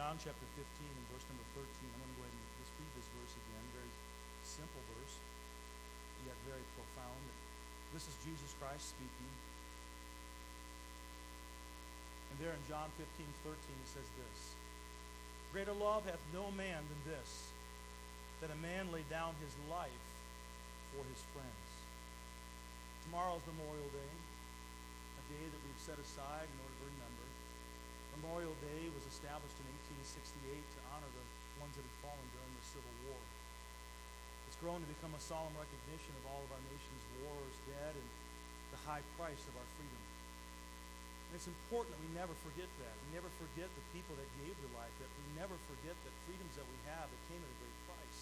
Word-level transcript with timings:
John 0.00 0.16
chapter 0.16 0.48
15 0.56 0.64
and 0.64 1.06
verse 1.12 1.28
number 1.28 1.44
13. 1.60 1.60
I'm 1.60 2.00
going 2.00 2.08
to 2.08 2.16
go 2.16 2.24
ahead 2.24 2.32
and 2.32 2.56
just 2.56 2.72
read 2.80 2.88
this 2.96 3.04
verse 3.20 3.36
again. 3.36 3.64
Very 3.76 3.92
simple 4.48 4.80
verse, 4.96 5.16
yet 6.24 6.32
very 6.48 6.64
profound. 6.72 7.20
This 7.92 8.08
is 8.08 8.16
Jesus 8.24 8.56
Christ 8.56 8.96
speaking. 8.96 9.28
And 12.32 12.36
there 12.40 12.56
in 12.56 12.64
John 12.64 12.88
15, 12.96 13.12
13, 13.44 13.52
he 13.52 13.88
says 13.92 14.08
this 14.16 14.56
Greater 15.52 15.76
love 15.76 16.08
hath 16.08 16.24
no 16.32 16.48
man 16.56 16.80
than 16.80 17.00
this, 17.04 17.52
that 18.40 18.48
a 18.48 18.56
man 18.64 18.88
lay 18.96 19.04
down 19.12 19.36
his 19.44 19.52
life 19.68 20.06
for 20.96 21.04
his 21.12 21.20
friends. 21.36 21.68
Tomorrow's 23.04 23.44
Memorial 23.44 23.92
Day, 23.92 24.14
a 24.16 25.22
day 25.28 25.44
that 25.44 25.60
we've 25.60 25.84
set 25.84 26.00
aside 26.00 26.48
in 26.48 26.56
order 26.64 26.72
to 26.72 26.88
remember. 26.88 27.29
Memorial 28.20 28.52
Day 28.60 28.84
was 28.92 29.08
established 29.08 29.56
in 29.56 29.66
1868 29.96 30.60
to 30.60 30.78
honor 30.92 31.08
the 31.08 31.24
ones 31.56 31.72
that 31.72 31.80
had 31.80 31.98
fallen 32.04 32.28
during 32.36 32.52
the 32.52 32.66
Civil 32.68 32.94
War. 33.08 33.16
It's 34.44 34.60
grown 34.60 34.76
to 34.84 34.88
become 34.92 35.16
a 35.16 35.22
solemn 35.24 35.56
recognition 35.56 36.12
of 36.20 36.28
all 36.28 36.44
of 36.44 36.52
our 36.52 36.64
nation's 36.68 37.04
wars, 37.24 37.56
dead, 37.64 37.96
and 37.96 38.08
the 38.76 38.80
high 38.84 39.00
price 39.16 39.40
of 39.48 39.56
our 39.56 39.68
freedom. 39.80 40.04
And 41.32 41.40
it's 41.40 41.48
important 41.48 41.96
that 41.96 42.02
we 42.04 42.12
never 42.12 42.36
forget 42.44 42.68
that. 42.84 42.92
We 43.08 43.16
never 43.16 43.32
forget 43.40 43.72
the 43.72 43.86
people 43.96 44.12
that 44.20 44.28
gave 44.44 44.52
their 44.52 44.74
life, 44.76 44.92
that 45.00 45.08
we 45.16 45.24
never 45.40 45.56
forget 45.64 45.96
that 45.96 46.12
freedoms 46.28 46.60
that 46.60 46.68
we 46.68 46.78
have 46.92 47.08
that 47.08 47.22
came 47.32 47.40
at 47.40 47.48
a 47.48 47.56
great 47.56 47.78
price. 47.88 48.20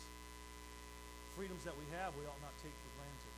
Freedoms 1.34 1.66
that 1.66 1.74
we 1.74 1.90
have, 1.98 2.14
we 2.14 2.22
ought 2.22 2.38
not 2.38 2.54
take 2.62 2.76
for 2.86 2.90
granted. 3.02 3.34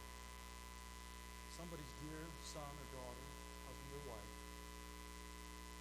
Somebody's 1.57 1.95
dear 2.05 2.21
son 2.45 2.69
or 2.69 2.89
daughter, 3.01 3.27
husband 3.65 3.97
or 3.97 4.05
wife, 4.13 4.35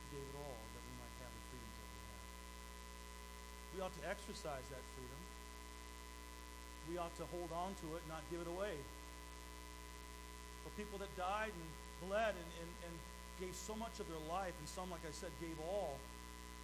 gave 0.09 0.25
it 0.25 0.37
all 0.41 0.57
that 0.73 0.81
we 0.81 0.93
might 0.97 1.15
have 1.21 1.29
the 1.29 1.43
freedoms 1.53 1.77
that 1.77 1.89
we 1.89 2.01
have. 2.01 2.25
We 3.79 3.87
ought 3.87 3.95
to 3.95 4.11
exercise 4.11 4.67
that 4.75 4.83
freedom. 4.91 5.21
We 6.91 6.99
ought 6.99 7.15
to 7.15 7.23
hold 7.31 7.47
on 7.55 7.71
to 7.79 7.95
it, 7.95 8.03
not 8.11 8.19
give 8.27 8.43
it 8.43 8.51
away. 8.51 8.75
For 10.67 10.71
people 10.75 10.99
that 10.99 11.07
died 11.15 11.55
and 11.55 11.69
bled 12.03 12.35
and, 12.35 12.49
and, 12.59 12.71
and 12.83 12.93
gave 13.39 13.55
so 13.55 13.79
much 13.79 14.03
of 14.03 14.11
their 14.11 14.19
life, 14.27 14.51
and 14.51 14.67
some, 14.67 14.91
like 14.91 14.99
I 15.07 15.15
said, 15.15 15.31
gave 15.39 15.55
all. 15.63 15.95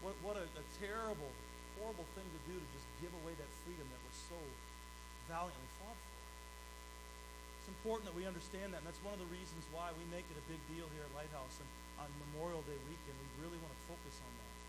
What, 0.03 0.19
what 0.27 0.35
a, 0.35 0.43
a 0.43 0.65
terrible, 0.75 1.31
horrible 1.79 2.03
thing 2.19 2.27
to 2.27 2.41
do 2.51 2.59
to 2.59 2.67
just 2.75 2.83
give 2.99 3.15
away 3.23 3.31
that 3.39 3.47
freedom 3.63 3.87
that 3.87 4.03
was 4.03 4.19
so 4.27 4.39
valiantly 5.31 5.71
fought 5.79 5.95
for. 5.95 6.19
It's 7.63 7.71
important 7.71 8.11
that 8.11 8.17
we 8.19 8.27
understand 8.27 8.75
that, 8.75 8.83
and 8.83 8.87
that's 8.91 8.99
one 9.07 9.15
of 9.15 9.23
the 9.23 9.31
reasons 9.31 9.63
why 9.71 9.95
we 9.95 10.03
make 10.11 10.27
it 10.27 10.35
a 10.35 10.45
big 10.51 10.59
deal 10.67 10.91
here 10.91 11.07
at 11.07 11.15
Lighthouse. 11.15 11.63
And 11.63 11.69
on 11.95 12.11
Memorial 12.27 12.59
Day 12.67 12.75
weekend, 12.91 13.15
we 13.23 13.47
really 13.47 13.59
want 13.63 13.71
to 13.71 13.83
focus 13.87 14.19
on 14.19 14.31
that. 14.35 14.64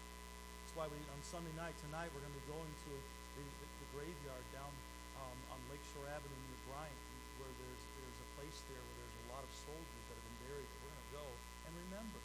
Why 0.77 0.85
we, 0.93 1.01
on 1.09 1.25
Sunday 1.25 1.57
night, 1.57 1.73
tonight, 1.89 2.13
we're 2.13 2.21
going 2.21 2.37
to 2.37 2.41
be 2.45 2.53
going 2.53 2.69
to 2.69 2.93
the, 2.93 3.45
the, 3.49 3.69
the 3.81 3.89
graveyard 3.97 4.45
down 4.53 4.69
um, 5.17 5.57
on 5.57 5.57
Lakeshore 5.73 6.05
Avenue 6.13 6.37
near 6.37 6.61
Bryant, 6.69 7.01
where 7.41 7.49
there's, 7.49 7.83
there's 7.97 8.21
a 8.21 8.29
place 8.37 8.61
there 8.69 8.85
where 8.85 8.97
there's 9.01 9.19
a 9.25 9.29
lot 9.33 9.41
of 9.41 9.49
soldiers 9.57 10.05
that 10.05 10.21
have 10.21 10.27
been 10.29 10.41
buried. 10.53 10.69
We're 10.69 10.93
going 10.93 11.01
to 11.01 11.13
go 11.17 11.27
and 11.65 11.73
remember. 11.89 12.21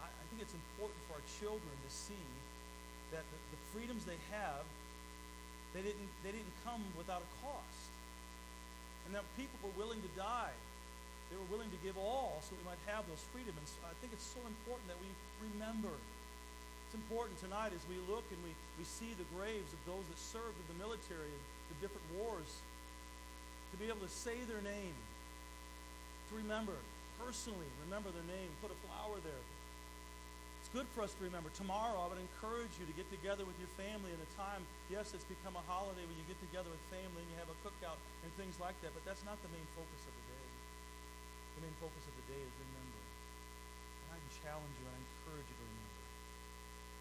I, 0.00 0.08
I 0.08 0.24
think 0.32 0.40
it's 0.40 0.56
important 0.56 1.04
for 1.04 1.20
our 1.20 1.26
children 1.36 1.68
to 1.68 1.90
see 1.92 2.26
that 3.12 3.28
the, 3.28 3.38
the 3.52 3.60
freedoms 3.76 4.08
they 4.08 4.16
have, 4.32 4.64
they 5.76 5.84
didn't, 5.84 6.08
they 6.24 6.32
didn't 6.32 6.56
come 6.64 6.80
without 6.96 7.20
a 7.20 7.30
cost. 7.44 7.92
And 9.04 9.12
that 9.12 9.28
people 9.36 9.60
were 9.60 9.76
willing 9.76 10.00
to 10.00 10.12
die. 10.16 10.56
They 11.28 11.36
were 11.36 11.50
willing 11.52 11.68
to 11.68 11.80
give 11.84 12.00
all 12.00 12.40
so 12.40 12.56
we 12.56 12.64
might 12.64 12.80
have 12.88 13.04
those 13.04 13.20
freedoms. 13.36 13.76
And 13.84 13.92
I 13.92 13.94
think 14.00 14.16
it's 14.16 14.24
so 14.24 14.40
important 14.48 14.88
that 14.88 14.96
we 14.96 15.12
remember. 15.44 15.92
It's 16.90 16.98
important 16.98 17.38
tonight 17.38 17.70
as 17.70 17.86
we 17.86 18.02
look 18.10 18.26
and 18.34 18.40
we, 18.42 18.50
we 18.74 18.82
see 18.82 19.14
the 19.14 19.28
graves 19.38 19.70
of 19.70 19.78
those 19.86 20.02
that 20.10 20.18
served 20.18 20.58
in 20.58 20.66
the 20.74 20.78
military 20.82 21.30
and 21.30 21.44
the 21.70 21.78
different 21.78 22.02
wars, 22.18 22.50
to 23.70 23.76
be 23.78 23.86
able 23.86 24.02
to 24.02 24.10
say 24.10 24.34
their 24.50 24.58
name, 24.66 24.98
to 26.28 26.32
remember 26.34 26.74
personally 27.20 27.68
remember 27.84 28.08
their 28.16 28.24
name, 28.24 28.48
put 28.64 28.72
a 28.72 28.78
flower 28.88 29.20
there. 29.20 29.44
It's 30.64 30.72
good 30.72 30.88
for 30.96 31.04
us 31.04 31.12
to 31.20 31.22
remember. 31.24 31.52
Tomorrow, 31.52 31.96
I 32.00 32.06
would 32.08 32.20
encourage 32.20 32.72
you 32.80 32.88
to 32.88 32.94
get 32.96 33.08
together 33.12 33.44
with 33.44 33.56
your 33.60 33.68
family 33.76 34.12
at 34.12 34.20
a 34.20 34.30
time. 34.36 34.64
Yes, 34.88 35.12
it's 35.12 35.28
become 35.28 35.56
a 35.56 35.64
holiday 35.68 36.04
when 36.04 36.16
you 36.16 36.24
get 36.28 36.40
together 36.40 36.68
with 36.68 36.80
family 36.88 37.20
and 37.20 37.28
you 37.28 37.38
have 37.40 37.52
a 37.52 37.58
cookout 37.64 38.00
and 38.24 38.28
things 38.40 38.56
like 38.60 38.76
that, 38.80 38.92
but 38.96 39.04
that's 39.04 39.24
not 39.24 39.36
the 39.44 39.52
main 39.52 39.64
focus 39.76 40.00
of 40.04 40.12
the 40.16 40.24
day. 40.32 40.46
The 41.60 41.62
main 41.68 41.76
focus 41.80 42.02
of 42.08 42.14
the 42.16 42.26
day 42.32 42.40
is 42.40 42.52
remember. 42.56 43.00
And 44.08 44.08
I 44.16 44.18
challenge 44.40 44.74
you 44.80 44.84
and 44.88 44.96
I 44.96 45.00
encourage 45.00 45.48
you 45.48 45.56
to 45.60 45.64
remember. 45.64 46.04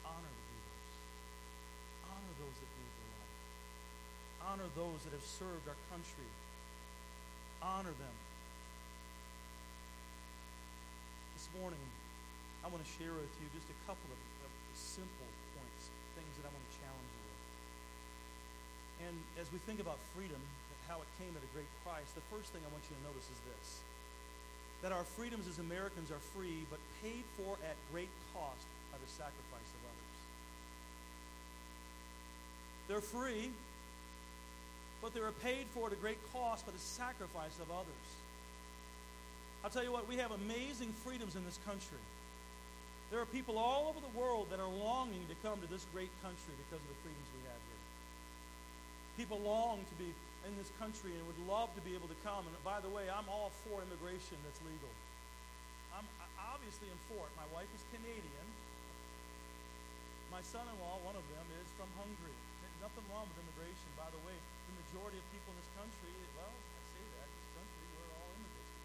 Honor 0.07 0.33
the 0.35 0.45
heroes. 0.51 0.95
Honor 2.11 2.28
those 2.39 2.55
that 2.57 2.69
gave 2.71 2.91
their 2.95 3.11
life. 3.19 3.35
Honor 4.47 4.69
those 4.73 4.99
that 5.03 5.13
have 5.13 5.27
served 5.27 5.67
our 5.67 5.79
country. 5.91 6.31
Honor 7.59 7.93
them. 7.93 8.17
This 11.35 11.47
morning, 11.59 11.83
I 12.63 12.71
want 12.71 12.83
to 12.83 12.91
share 12.99 13.11
with 13.11 13.31
you 13.39 13.47
just 13.51 13.67
a 13.67 13.77
couple 13.87 14.07
of, 14.07 14.19
of 14.47 14.51
simple 14.75 15.29
points, 15.55 15.91
things 16.15 16.33
that 16.39 16.47
I 16.47 16.51
want 16.51 16.63
to 16.63 16.75
challenge 16.79 17.11
you 17.11 17.23
with. 17.27 17.43
And 19.07 19.15
as 19.39 19.47
we 19.51 19.59
think 19.63 19.79
about 19.79 19.99
freedom, 20.15 20.39
and 20.39 20.77
how 20.87 20.99
it 21.03 21.09
came 21.19 21.31
at 21.35 21.43
a 21.43 21.51
great 21.55 21.69
price, 21.83 22.07
the 22.15 22.25
first 22.31 22.51
thing 22.51 22.63
I 22.63 22.71
want 22.71 22.83
you 22.87 22.95
to 22.95 23.03
notice 23.07 23.27
is 23.27 23.39
this 23.47 23.83
that 24.81 24.95
our 24.95 25.03
freedoms 25.03 25.43
as 25.47 25.59
Americans 25.59 26.09
are 26.09 26.23
free, 26.31 26.63
but 26.71 26.79
paid 27.03 27.23
for 27.35 27.59
at 27.67 27.75
great 27.91 28.07
cost 28.31 28.63
by 28.91 28.97
the 28.97 29.11
sacrifice 29.11 29.69
of 29.75 29.81
others. 29.83 30.19
They're 32.89 33.05
free, 33.05 33.53
but 34.99 35.13
they 35.13 35.21
were 35.21 35.31
paid 35.45 35.69
for 35.77 35.87
at 35.87 35.93
a 35.93 36.01
great 36.01 36.17
cost 36.33 36.65
by 36.65 36.73
the 36.73 36.81
sacrifice 36.81 37.53
of 37.61 37.69
others. 37.69 38.09
I'll 39.63 39.69
tell 39.69 39.85
you 39.85 39.93
what, 39.93 40.09
we 40.09 40.17
have 40.17 40.33
amazing 40.33 40.89
freedoms 41.05 41.37
in 41.37 41.45
this 41.45 41.61
country. 41.69 42.01
There 43.13 43.21
are 43.21 43.29
people 43.29 43.61
all 43.61 43.93
over 43.93 44.01
the 44.01 44.13
world 44.17 44.49
that 44.49 44.57
are 44.57 44.73
longing 44.81 45.21
to 45.29 45.37
come 45.45 45.61
to 45.61 45.69
this 45.69 45.85
great 45.93 46.09
country 46.25 46.53
because 46.65 46.81
of 46.81 46.89
the 46.89 46.99
freedoms 47.05 47.29
we 47.37 47.45
have 47.45 47.61
here. 47.61 47.83
People 49.21 49.37
long 49.45 49.85
to 49.85 49.95
be 50.01 50.09
in 50.49 50.53
this 50.57 50.73
country 50.81 51.13
and 51.13 51.21
would 51.29 51.41
love 51.45 51.69
to 51.77 51.83
be 51.85 51.93
able 51.93 52.09
to 52.09 52.17
come. 52.25 52.41
And 52.41 52.53
by 52.65 52.81
the 52.81 52.89
way, 52.89 53.05
I'm 53.05 53.29
all 53.29 53.53
for 53.69 53.85
immigration 53.85 54.33
that's 54.41 54.61
legal. 54.65 54.89
I'm 55.93 56.09
obviously 56.41 56.89
in 56.89 56.97
for 57.05 57.21
it. 57.21 57.33
My 57.37 57.45
wife 57.53 57.69
is 57.77 57.85
Canadian. 57.93 58.47
My 60.33 60.41
son-in-law, 60.41 61.05
one 61.05 61.17
of 61.17 61.25
them, 61.37 61.45
is 61.61 61.69
from 61.77 61.89
Hungary. 61.97 62.37
Nothing 62.79 63.03
wrong 63.11 63.27
with 63.27 63.37
immigration. 63.43 63.89
By 63.99 64.07
the 64.07 64.21
way, 64.23 64.35
the 64.39 64.75
majority 64.87 65.19
of 65.19 65.25
people 65.35 65.51
in 65.51 65.57
this 65.59 65.71
country, 65.75 66.11
well, 66.39 66.55
I 66.55 66.81
say 66.95 67.03
that, 67.19 67.27
this 67.27 67.51
country, 67.59 67.85
we're 67.91 68.11
all 68.15 68.29
immigrants. 68.39 68.75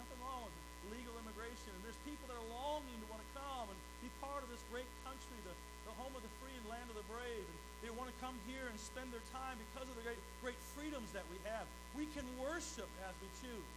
Nothing 0.00 0.20
wrong 0.24 0.40
with 0.48 0.56
legal 0.88 1.14
immigration. 1.20 1.70
And 1.76 1.82
there's 1.84 2.00
people 2.08 2.24
that 2.32 2.36
are 2.40 2.48
longing 2.48 2.96
to 3.04 3.06
want 3.12 3.20
to 3.20 3.30
come 3.36 3.68
and 3.68 3.78
be 4.00 4.08
part 4.24 4.40
of 4.40 4.48
this 4.48 4.64
great 4.72 4.88
country, 5.04 5.36
the, 5.44 5.52
the 5.84 5.94
home 6.00 6.16
of 6.16 6.24
the 6.24 6.32
free 6.40 6.56
and 6.56 6.64
land 6.72 6.88
of 6.88 6.96
the 6.96 7.04
brave. 7.12 7.44
And 7.44 7.58
they 7.84 7.92
want 7.92 8.08
to 8.08 8.16
come 8.24 8.36
here 8.48 8.72
and 8.72 8.76
spend 8.80 9.12
their 9.12 9.24
time 9.28 9.60
because 9.68 9.84
of 9.84 9.96
the 10.00 10.04
great, 10.08 10.20
great 10.40 10.60
freedoms 10.72 11.12
that 11.12 11.28
we 11.28 11.36
have. 11.44 11.68
We 11.92 12.08
can 12.16 12.24
worship 12.40 12.88
as 13.04 13.12
we 13.20 13.28
choose. 13.44 13.72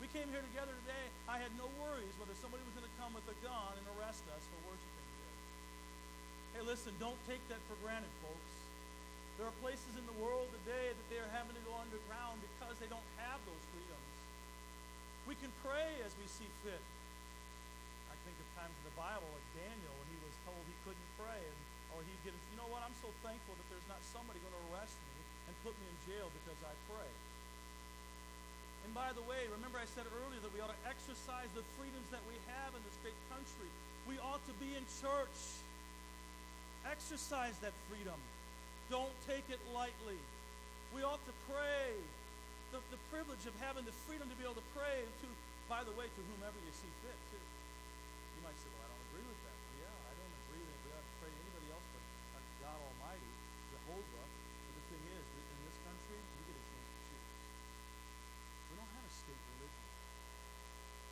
We 0.00 0.08
came 0.12 0.28
here 0.32 0.44
together 0.52 0.72
today. 0.84 1.06
I 1.28 1.40
had 1.40 1.52
no 1.56 1.68
worries 1.80 2.12
whether 2.16 2.36
somebody 2.40 2.64
was 2.64 2.72
going 2.76 2.88
to 2.88 2.96
come 3.00 3.12
with 3.16 3.24
a 3.28 3.36
gun 3.44 3.72
and 3.76 3.84
arrest 3.96 4.24
us 4.32 4.44
for 4.48 4.72
worshiping. 4.72 5.15
Hey, 6.56 6.64
listen, 6.64 6.96
don't 6.96 7.20
take 7.28 7.44
that 7.52 7.60
for 7.68 7.76
granted, 7.84 8.08
folks. 8.24 8.52
There 9.36 9.44
are 9.44 9.52
places 9.60 9.92
in 9.92 10.08
the 10.08 10.16
world 10.16 10.48
today 10.64 10.88
that 10.88 11.06
they 11.12 11.20
are 11.20 11.28
having 11.36 11.52
to 11.52 11.60
go 11.68 11.76
underground 11.76 12.40
because 12.40 12.80
they 12.80 12.88
don't 12.88 13.04
have 13.20 13.36
those 13.44 13.60
freedoms. 13.76 14.12
We 15.28 15.36
can 15.36 15.52
pray 15.60 16.00
as 16.00 16.16
we 16.16 16.24
see 16.24 16.48
fit. 16.64 16.80
I 18.08 18.16
think 18.24 18.40
of 18.40 18.48
times 18.56 18.72
in 18.72 18.88
the 18.88 18.96
Bible, 18.96 19.28
like 19.36 19.48
Daniel, 19.52 19.92
when 20.00 20.08
he 20.08 20.16
was 20.24 20.32
told 20.48 20.56
he 20.64 20.72
couldn't 20.88 21.10
pray, 21.20 21.44
and 21.44 21.60
or 21.92 22.00
he'd 22.08 22.24
get, 22.24 22.32
you 22.32 22.56
know 22.56 22.72
what? 22.72 22.80
I'm 22.88 22.96
so 23.04 23.12
thankful 23.20 23.52
that 23.52 23.68
there's 23.68 23.90
not 23.92 24.00
somebody 24.08 24.40
going 24.40 24.56
to 24.56 24.64
arrest 24.72 24.96
me 25.12 25.16
and 25.52 25.52
put 25.60 25.76
me 25.76 25.84
in 25.92 25.98
jail 26.08 26.32
because 26.40 26.56
I 26.64 26.72
pray. 26.88 27.12
And 28.88 28.96
by 28.96 29.12
the 29.12 29.24
way, 29.28 29.44
remember 29.52 29.76
I 29.76 29.84
said 29.92 30.08
earlier 30.08 30.40
that 30.40 30.52
we 30.56 30.64
ought 30.64 30.72
to 30.72 30.82
exercise 30.88 31.52
the 31.52 31.68
freedoms 31.76 32.08
that 32.16 32.24
we 32.24 32.40
have 32.48 32.72
in 32.72 32.80
this 32.88 32.96
great 33.04 33.20
country. 33.28 33.68
We 34.08 34.16
ought 34.24 34.40
to 34.48 34.56
be 34.56 34.72
in 34.72 34.88
church. 35.04 35.60
Exercise 36.86 37.58
that 37.66 37.74
freedom. 37.90 38.16
Don't 38.90 39.10
take 39.26 39.42
it 39.50 39.58
lightly. 39.74 40.18
We 40.94 41.02
ought 41.02 41.20
to 41.26 41.34
pray 41.50 41.98
the, 42.70 42.78
the 42.94 43.00
privilege 43.10 43.42
of 43.46 43.54
having 43.58 43.82
the 43.82 43.96
freedom 44.06 44.30
to 44.30 44.36
be 44.38 44.46
able 44.46 44.58
to 44.58 44.68
pray 44.70 45.02
to, 45.02 45.26
by 45.66 45.82
the 45.82 45.90
way, 45.98 46.06
to 46.06 46.20
whomever 46.30 46.54
you 46.62 46.70
see 46.70 46.90
fit, 47.02 47.18
too. 47.34 47.42
You 48.38 48.40
might 48.46 48.54
say, 48.62 48.70
well, 48.78 48.86
I 48.86 48.88
don't 48.94 49.04
agree 49.10 49.26
with 49.26 49.40
that. 49.50 49.56
Well, 49.58 49.76
yeah, 49.82 49.96
I 50.06 50.12
don't 50.14 50.34
agree 50.46 50.62
that 50.62 50.78
we 50.86 50.88
ought 50.94 51.06
to 51.06 51.14
pray 51.18 51.30
to 51.34 51.38
anybody 51.42 51.68
else 51.74 51.86
but 51.90 52.44
God 52.62 52.78
Almighty, 52.78 53.32
Jehovah. 53.74 54.26
But 54.30 54.72
the 54.78 54.84
thing 54.86 55.04
is, 55.10 55.26
in 55.26 55.58
this 55.66 55.78
country, 55.82 56.18
you 56.22 56.42
get 56.46 56.54
a 56.54 56.64
chance 56.70 56.86
to 56.86 56.98
choose. 57.02 57.26
We 58.70 58.74
don't 58.78 58.92
have 58.94 59.06
a 59.06 59.14
state 59.14 59.42
religion. 59.58 59.86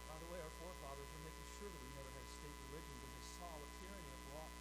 By 0.06 0.16
the 0.22 0.28
way, 0.30 0.38
our 0.38 0.54
forefathers 0.62 1.08
were 1.10 1.24
making 1.26 1.48
sure 1.58 1.66
that 1.66 1.80
we 1.82 1.90
never 1.98 2.10
had 2.14 2.22
a 2.22 2.30
state 2.30 2.56
religion 2.70 2.94
because 2.94 3.14
they 3.18 3.26
saw 3.42 3.50
what 3.58 3.70
tyranny 3.82 4.10
it 4.14 4.22
brought 4.30 4.54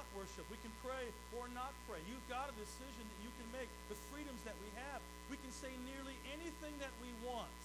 not 0.00 0.08
worship. 0.16 0.48
We 0.48 0.56
can 0.64 0.72
pray 0.80 1.12
or 1.36 1.44
not 1.52 1.76
pray. 1.84 2.00
You've 2.08 2.24
got 2.24 2.48
a 2.48 2.56
decision 2.56 3.04
that 3.04 3.20
you 3.20 3.28
can 3.36 3.44
make. 3.52 3.68
The 3.92 4.00
freedoms 4.08 4.40
that 4.48 4.56
we 4.64 4.72
have, 4.88 5.04
we 5.28 5.36
can 5.36 5.52
say 5.52 5.68
nearly 5.84 6.16
anything 6.32 6.72
that 6.80 6.88
we 7.04 7.12
want. 7.20 7.60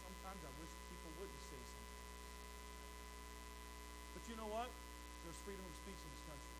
Sometimes 0.00 0.40
I 0.40 0.48
wish 0.56 0.72
people 0.88 1.12
wouldn't 1.20 1.44
say 1.52 1.60
something. 1.60 2.00
But 4.16 4.22
you 4.24 4.34
know 4.40 4.48
what? 4.48 4.72
There's 5.28 5.36
freedom 5.44 5.68
of 5.68 5.74
speech 5.84 6.00
in 6.00 6.08
this 6.16 6.24
country. 6.24 6.56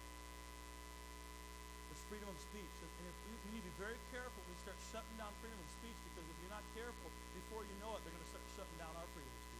There's 1.88 2.05
freedom 2.12 2.29
of 2.29 2.37
speech. 2.44 2.75
And 2.85 3.08
if 3.08 3.17
we, 3.25 3.56
need 3.56 3.64
to 3.64 3.73
be 3.73 3.76
very 3.81 3.96
careful 4.12 4.37
when 4.37 4.52
we 4.52 4.61
start 4.69 4.76
shutting 4.93 5.17
down 5.17 5.32
freedom 5.40 5.56
of 5.56 5.70
speech 5.81 5.96
because 6.12 6.29
if 6.29 6.37
you're 6.44 6.52
not 6.52 6.67
careful, 6.76 7.08
before 7.32 7.64
you 7.64 7.73
know 7.81 7.96
it, 7.96 8.05
they're 8.05 8.12
going 8.12 8.29
to 8.29 8.32
start 8.37 8.44
shutting 8.52 8.76
down 8.76 8.93
our 9.00 9.08
freedom 9.17 9.32
of 9.32 9.40
speech. 9.49 9.57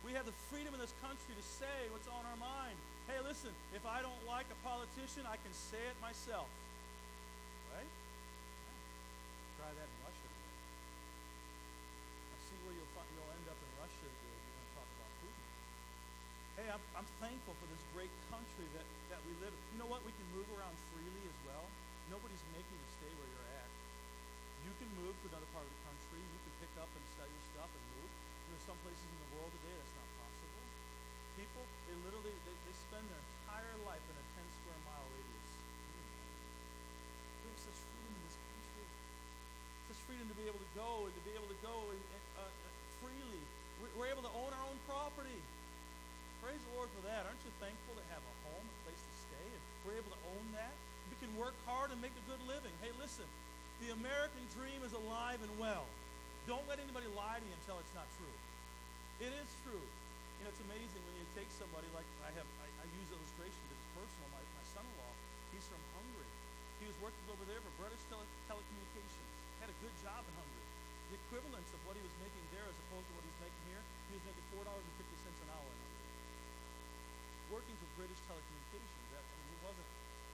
We 0.00 0.16
have 0.16 0.24
the 0.24 0.36
freedom 0.48 0.72
in 0.72 0.80
this 0.80 0.96
country 1.04 1.36
to 1.36 1.44
say 1.44 1.88
what's 1.92 2.08
on 2.08 2.24
our 2.24 2.40
mind. 2.40 2.76
Hey, 3.04 3.20
listen, 3.20 3.52
if 3.76 3.84
I 3.84 4.00
don't 4.00 4.22
like 4.24 4.48
a 4.48 4.58
politician, 4.64 5.28
I 5.28 5.36
can 5.38 5.52
say 5.52 5.82
it 5.92 5.96
myself. 6.00 6.48
Right? 7.74 7.84
Yeah. 7.84 9.60
Try 9.60 9.70
that 9.76 9.88
in 9.88 9.98
Russia. 10.00 10.28
I 12.32 12.36
see 12.48 12.58
where 12.64 12.74
you'll, 12.74 12.92
find, 12.96 13.06
you'll 13.12 13.28
end 13.28 13.46
up 13.50 13.60
in 13.60 13.70
Russia. 13.76 14.08
You're 14.08 14.40
going 14.40 14.66
to 14.66 14.72
talk 14.72 14.88
about 14.88 15.12
Putin. 15.20 15.44
Hey, 16.56 16.68
I'm, 16.72 16.84
I'm 16.96 17.08
thankful 17.20 17.54
for 17.60 17.66
this 17.68 17.82
great 17.92 18.12
country 18.32 18.66
that, 18.80 18.86
that 19.12 19.20
we 19.28 19.36
live 19.44 19.52
in. 19.52 19.62
You 19.76 19.78
know 19.84 19.90
what? 19.90 20.00
We 20.08 20.16
can 20.16 20.26
move 20.32 20.48
around 20.56 20.74
freely 20.96 21.24
as 21.28 21.38
well. 21.44 21.64
Nobody's 22.08 22.42
making 22.56 22.72
you 22.72 22.88
stay 22.98 23.12
where 23.20 23.28
you're 23.36 23.50
at. 23.52 23.70
You 24.64 24.72
can 24.80 24.88
move 24.96 25.12
to 25.12 25.26
another 25.28 25.50
part 25.52 25.68
of 25.68 25.72
the 25.76 25.82
country. 25.84 26.18
You 26.24 26.40
can 26.40 26.54
pick 26.64 26.72
up 26.80 26.88
and 26.88 27.04
sell 27.20 27.28
your 27.28 27.44
stuff 27.52 27.70
and 27.70 27.84
move. 28.00 28.12
There's 28.50 28.66
some 28.66 28.80
places 28.82 29.06
in 29.06 29.18
the 29.22 29.30
world 29.38 29.50
today 29.62 29.74
that's 29.78 29.94
not 29.94 30.10
possible. 30.18 30.62
People, 31.38 31.62
they 31.86 31.96
literally, 32.02 32.34
they, 32.42 32.56
they 32.66 32.74
spend 32.74 33.06
their 33.06 33.22
entire 33.22 33.76
life 33.86 34.02
in 34.10 34.16
a 34.18 34.24
10 34.34 34.42
square 34.58 34.80
mile 34.90 35.06
radius. 35.14 35.50
Have 37.46 37.62
such 37.62 37.78
freedom 37.78 38.10
in 38.10 38.22
this 38.26 38.38
country. 38.42 38.86
Such 39.94 40.00
freedom 40.02 40.26
to 40.26 40.36
be 40.36 40.46
able 40.50 40.58
to 40.58 40.72
go 40.74 41.06
and 41.06 41.14
to 41.14 41.22
be 41.22 41.32
able 41.38 41.46
to 41.46 41.60
go 41.62 41.76
and, 41.94 42.02
and, 42.02 42.24
uh, 42.42 42.50
uh 42.50 42.70
freely. 42.98 43.42
We're, 43.78 43.94
we're 43.94 44.10
able 44.10 44.26
to 44.26 44.32
own 44.34 44.50
our 44.50 44.64
own 44.66 44.78
property. 44.90 45.38
Praise 46.42 46.58
the 46.58 46.74
Lord 46.74 46.90
for 46.90 47.06
that. 47.06 47.30
Aren't 47.30 47.42
you 47.46 47.54
thankful 47.62 47.94
to 47.94 48.04
have 48.10 48.22
a 48.24 48.34
home, 48.50 48.66
a 48.66 48.76
place 48.82 48.98
to 48.98 49.14
stay, 49.30 49.46
and 49.46 49.62
we're 49.86 49.94
able 49.94 50.10
to 50.10 50.22
own 50.34 50.44
that? 50.58 50.74
We 51.06 51.16
can 51.22 51.30
work 51.38 51.54
hard 51.70 51.94
and 51.94 52.02
make 52.02 52.16
a 52.18 52.24
good 52.26 52.42
living. 52.50 52.74
Hey, 52.82 52.90
listen, 52.98 53.28
the 53.78 53.94
American 53.94 54.42
dream 54.58 54.82
is 54.82 54.90
alive 54.90 55.38
and 55.38 55.52
well. 55.54 55.86
Don't 56.48 56.64
let 56.64 56.80
anybody 56.80 57.04
lie 57.12 57.36
to 57.36 57.44
you 57.44 57.52
and 57.52 57.62
tell 57.68 57.76
it's 57.76 57.92
not 57.92 58.08
true. 58.16 58.36
It 59.20 59.32
is 59.36 59.50
true. 59.60 59.84
You 60.40 60.48
know, 60.48 60.50
it's 60.56 60.64
amazing 60.64 61.00
when 61.04 61.14
you 61.20 61.26
take 61.36 61.52
somebody 61.60 61.84
like 61.92 62.08
I 62.24 62.32
have, 62.32 62.48
I, 62.64 62.68
I 62.80 62.86
use 62.96 63.08
illustration 63.12 63.60
because 63.68 63.76
it's 63.76 63.92
personal. 63.92 64.26
My, 64.32 64.40
my 64.56 64.64
son-in-law, 64.72 65.12
he's 65.52 65.66
from 65.68 65.82
Hungary. 66.00 66.30
He 66.80 66.88
was 66.88 66.96
working 67.04 67.20
over 67.28 67.44
there 67.44 67.60
for 67.60 67.68
British 67.76 68.00
tele- 68.08 68.24
Telecommunications. 68.48 69.28
Had 69.60 69.68
a 69.68 69.76
good 69.84 69.92
job 70.00 70.24
in 70.24 70.32
Hungary. 70.32 70.68
The 71.12 71.20
equivalence 71.28 71.68
of 71.76 71.80
what 71.84 72.00
he 72.00 72.02
was 72.06 72.14
making 72.24 72.44
there 72.56 72.64
as 72.64 72.76
opposed 72.88 73.04
to 73.04 73.14
what 73.20 73.24
he's 73.28 73.40
making 73.44 73.62
here, 73.68 73.82
he 74.08 74.12
was 74.16 74.24
making 74.24 74.46
$4.50 74.56 75.44
an 75.44 75.48
hour 75.52 75.68
in 75.68 75.76
Hungary. 75.76 76.08
Working 77.52 77.76
for 77.76 77.88
British 78.00 78.20
Telecommunications. 78.24 79.06
That, 79.12 79.28
I 79.28 79.34
mean, 79.44 79.48
he 79.52 79.58
wasn't, 79.60 79.90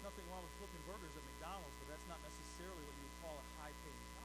nothing 0.06 0.24
wrong 0.30 0.46
with 0.46 0.54
flipping 0.62 0.84
burgers 0.86 1.10
at 1.18 1.24
McDonald's, 1.34 1.74
but 1.82 1.86
that's 1.90 2.06
not 2.06 2.22
necessarily 2.22 2.82
what 2.86 2.94
you 2.94 3.04
would 3.10 3.18
call 3.26 3.34
a 3.34 3.46
high-paying. 3.58 4.15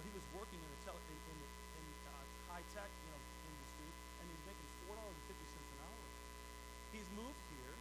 But 0.00 0.08
he 0.08 0.16
was 0.16 0.24
working 0.32 0.56
in 0.56 0.64
the, 0.64 0.80
tele, 0.88 0.96
in, 0.96 1.12
in, 1.12 1.36
in 1.44 1.84
uh, 2.08 2.24
high-tech, 2.48 2.88
you 2.88 3.08
know, 3.12 3.20
industry, 3.52 3.84
and 4.16 4.24
he's 4.32 4.44
making 4.48 4.64
four 4.88 4.96
dollars 4.96 5.12
and 5.12 5.26
fifty 5.28 5.44
cents 5.52 5.68
an 5.76 5.80
hour. 5.84 6.04
He's 6.96 7.08
moved 7.20 7.44
here. 7.52 7.76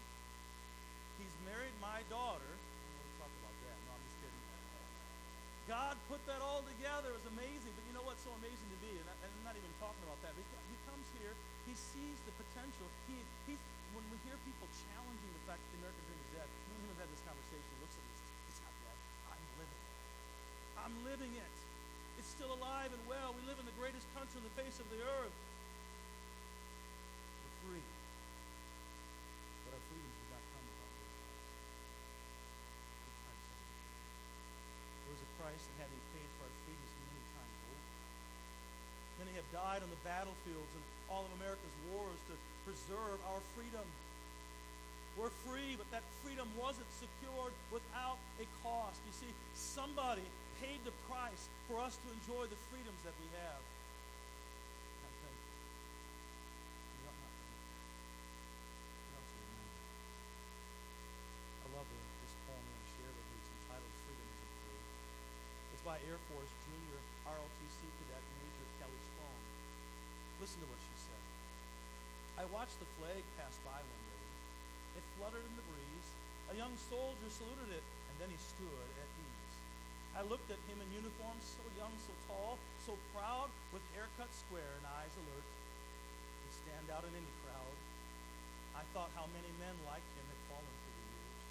He's 1.16 1.31
married 1.48 1.71
my 1.80 2.04
daughter. 2.11 2.44
To 2.44 3.07
talk 3.23 3.31
about 3.40 3.56
that. 3.64 3.78
No, 3.88 3.95
I'm 3.95 4.04
just 4.04 4.19
kidding. 4.19 4.44
God 5.71 5.95
put 6.11 6.19
that 6.28 6.44
all 6.44 6.59
together. 6.68 7.07
It 7.07 7.23
was 7.23 7.30
amazing. 7.31 7.71
But 7.71 7.88
you 7.88 7.95
know 7.95 8.04
what's 8.04 8.19
so 8.28 8.35
amazing 8.35 8.68
to 8.68 8.80
me? 8.83 8.99
And, 8.99 9.07
I, 9.07 9.16
am 9.23 9.44
not 9.47 9.56
even 9.56 9.71
talking 9.80 10.04
about 10.04 10.19
that. 10.28 10.35
But 10.35 10.44
he, 10.44 10.76
he 10.76 10.78
comes 10.92 11.07
here. 11.23 11.31
He 11.71 11.73
sees 11.80 12.19
the 12.28 12.35
potential. 12.35 12.92
He, 13.07 13.16
he, 13.47 13.56
when 13.95 14.04
we 14.11 14.19
hear 14.28 14.35
people 14.44 14.68
challenging 14.92 15.31
the 15.40 15.44
fact 15.47 15.64
that 15.64 15.71
the 15.71 15.88
American 15.88 16.04
dream 16.04 16.19
is 16.19 16.31
dead, 16.35 16.47
him 16.52 16.83
have 16.83 16.99
had 16.99 17.09
this 17.16 17.23
conversation. 17.23 17.64
He 17.64 17.80
looks 17.80 17.95
at 17.95 18.04
me. 18.04 18.11
and 18.11 18.19
says, 18.19 18.35
It's 18.52 18.59
not 18.68 18.76
dead. 18.83 18.97
I'm 19.31 19.44
living 19.56 19.71
it. 19.71 19.95
I'm 20.83 20.95
living 21.07 21.33
it. 21.40 21.69
It's 22.19 22.35
still 22.35 22.52
alive 22.52 22.92
and 22.92 22.99
well. 23.07 23.31
We 23.31 23.47
live 23.47 23.56
in 23.64 23.66
the 23.66 23.78
greatest 23.80 24.04
country 24.11 24.44
on 24.44 24.44
the 24.44 24.52
face 24.59 24.76
of 24.76 24.83
the 24.92 24.99
earth. 24.99 25.31
We're 27.40 27.56
free. 27.64 27.88
But 29.64 29.80
our 29.80 29.83
freedom 29.88 30.11
did 30.11 30.28
not 30.35 30.44
come 30.52 30.66
without 30.68 30.92
this. 30.99 31.16
There 34.99 35.16
was 35.16 35.23
a 35.23 35.31
price 35.40 35.64
that 35.80 35.88
be 35.88 36.04
paid 36.11 36.28
for 36.35 36.44
our 36.44 36.56
freedoms 36.68 36.92
many 37.07 37.23
times 37.40 37.56
over. 37.71 37.88
Many 39.23 39.33
have 39.40 39.47
died 39.56 39.80
on 39.80 39.88
the 39.88 40.04
battlefields 40.04 40.73
and 40.76 40.83
all 41.07 41.23
of 41.23 41.31
America's 41.40 41.76
wars 41.88 42.19
to 42.28 42.35
preserve 42.68 43.16
our 43.31 43.40
freedom. 43.56 43.88
We're 45.19 45.35
free, 45.44 45.76
but 45.76 45.83
that 45.92 45.99
freedom 46.23 46.47
wasn't 46.56 46.88
secured 46.95 47.52
without 47.76 48.16
a 48.40 48.47
cost. 48.64 49.04
You 49.04 49.11
see, 49.11 49.28
somebody 49.52 50.23
paid 50.64 50.80
the 50.88 50.95
price 51.11 51.52
for 51.68 51.83
us 51.83 51.99
to 51.99 52.07
enjoy 52.23 52.47
the 52.47 52.56
freedoms 52.71 53.04
that 53.04 53.11
we 53.19 53.28
have. 53.35 53.59
I'm 53.59 55.16
thankful. 55.19 55.59
You 56.95 57.04
don't 57.04 57.19
have 57.19 57.35
to 57.35 57.52
you 57.52 59.11
don't 59.11 59.28
have 59.28 59.28
to 59.28 59.44
I 61.64 61.68
love 61.76 61.88
this 61.92 62.35
poem 62.47 62.64
I'm 62.64 62.71
going 62.71 62.80
to 62.80 62.92
share 62.95 63.11
with 63.11 63.28
you. 63.28 63.38
It's 63.44 63.52
entitled 63.59 63.95
Freedom 64.07 64.23
Isn't 64.23 64.56
Free. 64.64 64.83
It's 65.76 65.83
by 65.83 65.97
Air 66.07 66.19
Force 66.31 66.52
Junior 66.64 66.99
ROTC 67.28 67.80
Cadet 67.92 68.23
Major 68.40 68.68
Kelly 68.80 69.02
Strong. 69.11 69.40
Listen 70.40 70.64
to 70.64 70.68
what 70.71 70.80
she 70.80 70.95
said. 70.95 71.23
I 72.40 72.47
watched 72.56 72.80
the 72.80 72.88
flag 72.95 73.19
pass 73.35 73.59
by 73.68 73.83
one 73.83 74.04
day. 74.07 74.19
It 74.97 75.06
fluttered 75.19 75.44
in 75.44 75.56
the 75.59 75.68
breeze. 75.68 76.09
A 76.47 76.56
young 76.56 76.71
soldier 76.88 77.28
saluted 77.28 77.76
it, 77.76 77.83
and 77.83 78.16
then 78.23 78.31
he 78.31 78.40
stood 78.40 78.88
at 79.04 79.09
ease. 79.19 79.56
I 80.16 80.23
looked 80.23 80.47
at 80.47 80.57
him 80.71 80.80
in 80.80 80.88
uniform, 80.95 81.35
so 81.44 81.59
young, 81.76 81.92
so 81.99 82.16
tall, 82.31 82.56
so 82.88 82.95
proud, 83.11 83.52
with 83.76 83.83
haircut 83.92 84.31
square 84.31 84.80
and 84.80 84.88
eyes 84.95 85.11
alert. 85.19 85.47
He'd 86.47 86.56
stand 86.56 86.88
out 86.95 87.04
in 87.04 87.11
any 87.11 87.31
crowd. 87.44 87.76
I 88.80 88.88
thought 88.95 89.11
how 89.11 89.28
many 89.35 89.52
men 89.59 89.76
like 89.92 90.07
him 90.16 90.23
had 90.23 90.42
fallen 90.47 90.71
through 90.88 90.95
the 91.04 91.07
years. 91.11 91.44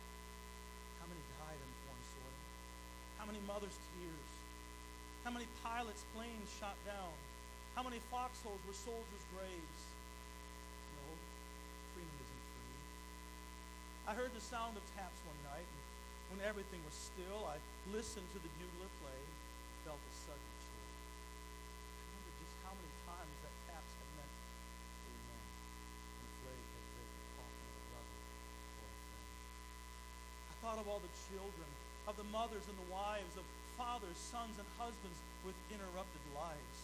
How 1.04 1.06
many 1.12 1.22
died 1.36 1.60
in 1.60 1.70
foreign 1.84 2.06
soil? 2.08 2.36
How 3.20 3.26
many 3.28 3.40
mothers' 3.44 3.80
tears? 3.92 4.32
How 5.28 5.32
many 5.36 5.44
pilots' 5.60 6.08
planes 6.16 6.48
shot 6.56 6.80
down? 6.88 7.12
How 7.76 7.84
many 7.84 8.00
foxholes 8.08 8.64
were 8.64 8.72
soldiers' 8.72 9.28
graves? 9.36 9.87
I 14.08 14.16
heard 14.16 14.32
the 14.32 14.40
sound 14.40 14.72
of 14.72 14.80
taps 14.96 15.20
one 15.28 15.36
night, 15.52 15.68
and 15.68 15.84
when 16.32 16.40
everything 16.40 16.80
was 16.88 16.96
still, 16.96 17.44
I 17.44 17.60
listened 17.92 18.24
to 18.32 18.40
the 18.40 18.48
bugler 18.56 18.88
play, 19.04 19.20
felt 19.84 20.00
a 20.00 20.12
sudden 20.24 20.48
chill. 20.64 20.88
I 20.88 22.08
wondered 22.16 22.36
just 22.40 22.56
how 22.64 22.72
many 22.72 22.88
times 23.04 23.36
that 23.44 23.52
taps 23.68 23.92
had 24.00 24.08
meant 24.16 24.32
amen. 25.12 25.44
The 26.24 26.30
flag 26.40 26.56
had 26.56 26.84
break 26.88 27.10
the 27.20 27.28
coffin 27.36 27.68
of 27.68 27.84
a 27.84 27.92
friend. 27.92 28.08
I 30.40 30.54
thought 30.64 30.78
of 30.80 30.86
all 30.88 31.04
the 31.04 31.14
children, 31.28 31.68
of 32.08 32.16
the 32.16 32.28
mothers 32.32 32.64
and 32.64 32.80
the 32.80 32.88
wives, 32.88 33.36
of 33.36 33.44
fathers, 33.76 34.16
sons, 34.16 34.56
and 34.56 34.68
husbands 34.80 35.20
with 35.44 35.56
interrupted 35.68 36.24
lives. 36.32 36.78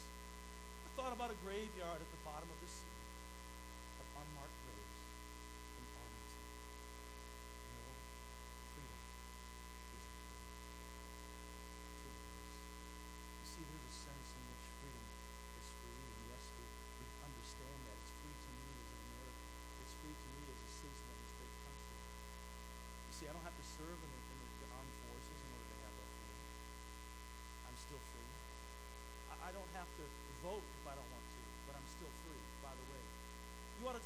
I 0.84 0.88
thought 1.00 1.16
about 1.16 1.32
a 1.32 1.40
graveyard 1.40 2.04
at 2.04 2.10
the 2.12 2.20
bottom 2.20 2.52
of 2.52 2.58
the 2.60 2.68
sea 2.68 3.03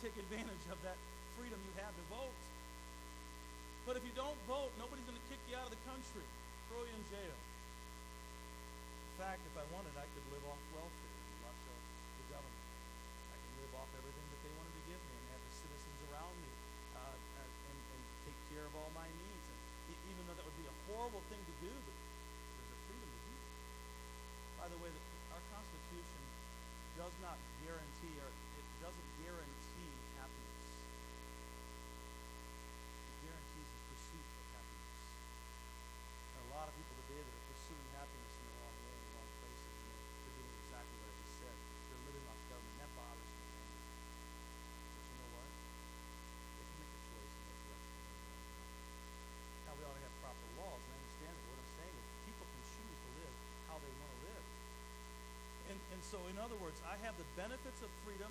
take 0.08 0.24
advantage 0.24 0.64
of 0.72 0.80
that 0.80 0.96
freedom 1.36 1.60
you 1.68 1.74
have 1.84 1.92
to 1.92 2.04
vote. 2.08 2.40
But 3.84 4.00
if 4.00 4.08
you 4.08 4.14
don't 4.16 4.40
vote, 4.48 4.72
nobody's 4.80 5.04
going 5.04 5.20
to 5.20 5.26
kick 5.28 5.36
you 5.52 5.52
out 5.52 5.68
of 5.68 5.72
the 5.76 5.82
country, 5.84 6.24
throw 6.72 6.80
you 6.80 6.96
in 6.96 7.04
jail. 7.12 7.36
In 7.36 9.14
fact, 9.20 9.44
if 9.44 9.52
I 9.52 9.68
wanted, 9.68 9.92
I 10.00 10.08
could 10.08 10.24
live 10.32 10.40
off 10.48 10.56
welfare 10.72 11.12
in 11.12 11.36
Russia, 11.44 11.74
the 12.24 12.26
government. 12.32 12.64
I 13.28 13.36
can 13.36 13.52
live 13.60 13.72
off 13.76 13.90
everything 14.00 14.26
that 14.32 14.40
they 14.48 14.52
wanted 14.56 14.74
to 14.80 14.84
give 14.88 14.96
me 14.96 15.12
and 15.12 15.28
have 15.28 15.44
the 15.44 15.54
citizens 15.60 16.00
around 16.08 16.34
me 16.40 16.52
uh, 16.96 17.44
and, 17.44 17.52
and 17.68 18.00
take 18.24 18.40
care 18.48 18.64
of 18.64 18.72
all 18.80 18.88
my 18.96 19.08
needs. 19.12 19.44
And 19.44 19.92
even 20.08 20.24
though 20.24 20.40
that 20.40 20.46
would 20.48 20.56
be 20.56 20.72
a 20.72 20.76
horrible 20.88 21.20
thing 21.28 21.42
to 21.44 21.54
do, 21.68 21.72
but 21.84 21.96
there's 22.56 22.72
a 22.72 22.80
freedom 22.88 23.08
to 23.12 23.20
do. 23.28 23.34
By 24.56 24.72
the 24.72 24.78
way, 24.80 24.88
the 24.88 25.17
does 26.98 27.14
not 27.22 27.38
guarantee 27.62 28.10
or 28.18 28.26
it 28.26 28.66
doesn't 28.82 29.10
guarantee 29.22 29.94
happiness. 30.18 30.66
It 33.06 33.16
guarantees 33.22 33.70
the 33.70 33.82
pursuit 33.86 34.26
of 34.26 34.46
happiness. 34.50 34.98
There 36.34 36.42
are 36.42 36.48
a 36.50 36.52
lot 36.58 36.66
of 36.66 36.74
people 36.74 36.98
today 37.06 37.22
that 37.22 37.34
are 37.38 37.46
pursuing 37.54 37.86
happiness 37.94 38.47
in 56.38 56.46
other 56.46 56.62
words, 56.62 56.78
I 56.86 56.94
have 57.02 57.18
the 57.18 57.26
benefits 57.34 57.82
of 57.82 57.90
freedom 58.06 58.30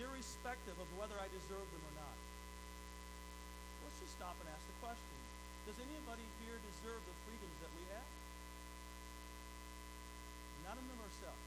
irrespective 0.00 0.72
of 0.80 0.88
whether 0.96 1.12
I 1.20 1.28
deserve 1.28 1.68
them 1.68 1.84
or 1.84 1.94
not. 2.00 2.16
Let's 3.84 4.00
just 4.00 4.16
stop 4.16 4.32
and 4.40 4.48
ask 4.48 4.64
the 4.64 4.80
question 4.80 5.16
Does 5.68 5.76
anybody 5.76 6.24
here 6.40 6.56
deserve 6.56 7.04
the 7.04 7.16
freedoms 7.28 7.58
that 7.60 7.68
we 7.76 7.84
have? 7.92 8.08
Not 10.64 10.80
in 10.80 10.88
them 10.88 11.04
ourselves. 11.04 11.46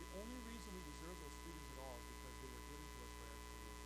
The 0.00 0.08
only 0.24 0.40
reason 0.48 0.68
we 0.72 0.80
deserve 0.96 1.16
those 1.20 1.36
freedoms 1.44 1.68
at 1.76 1.78
all 1.84 1.96
is 2.00 2.08
because 2.08 2.36
they 2.40 2.48
were 2.48 2.64
given 2.72 2.88
to 2.88 2.98
us 3.04 3.12
by 3.20 3.28
our 3.28 3.40
Creator. 3.52 3.84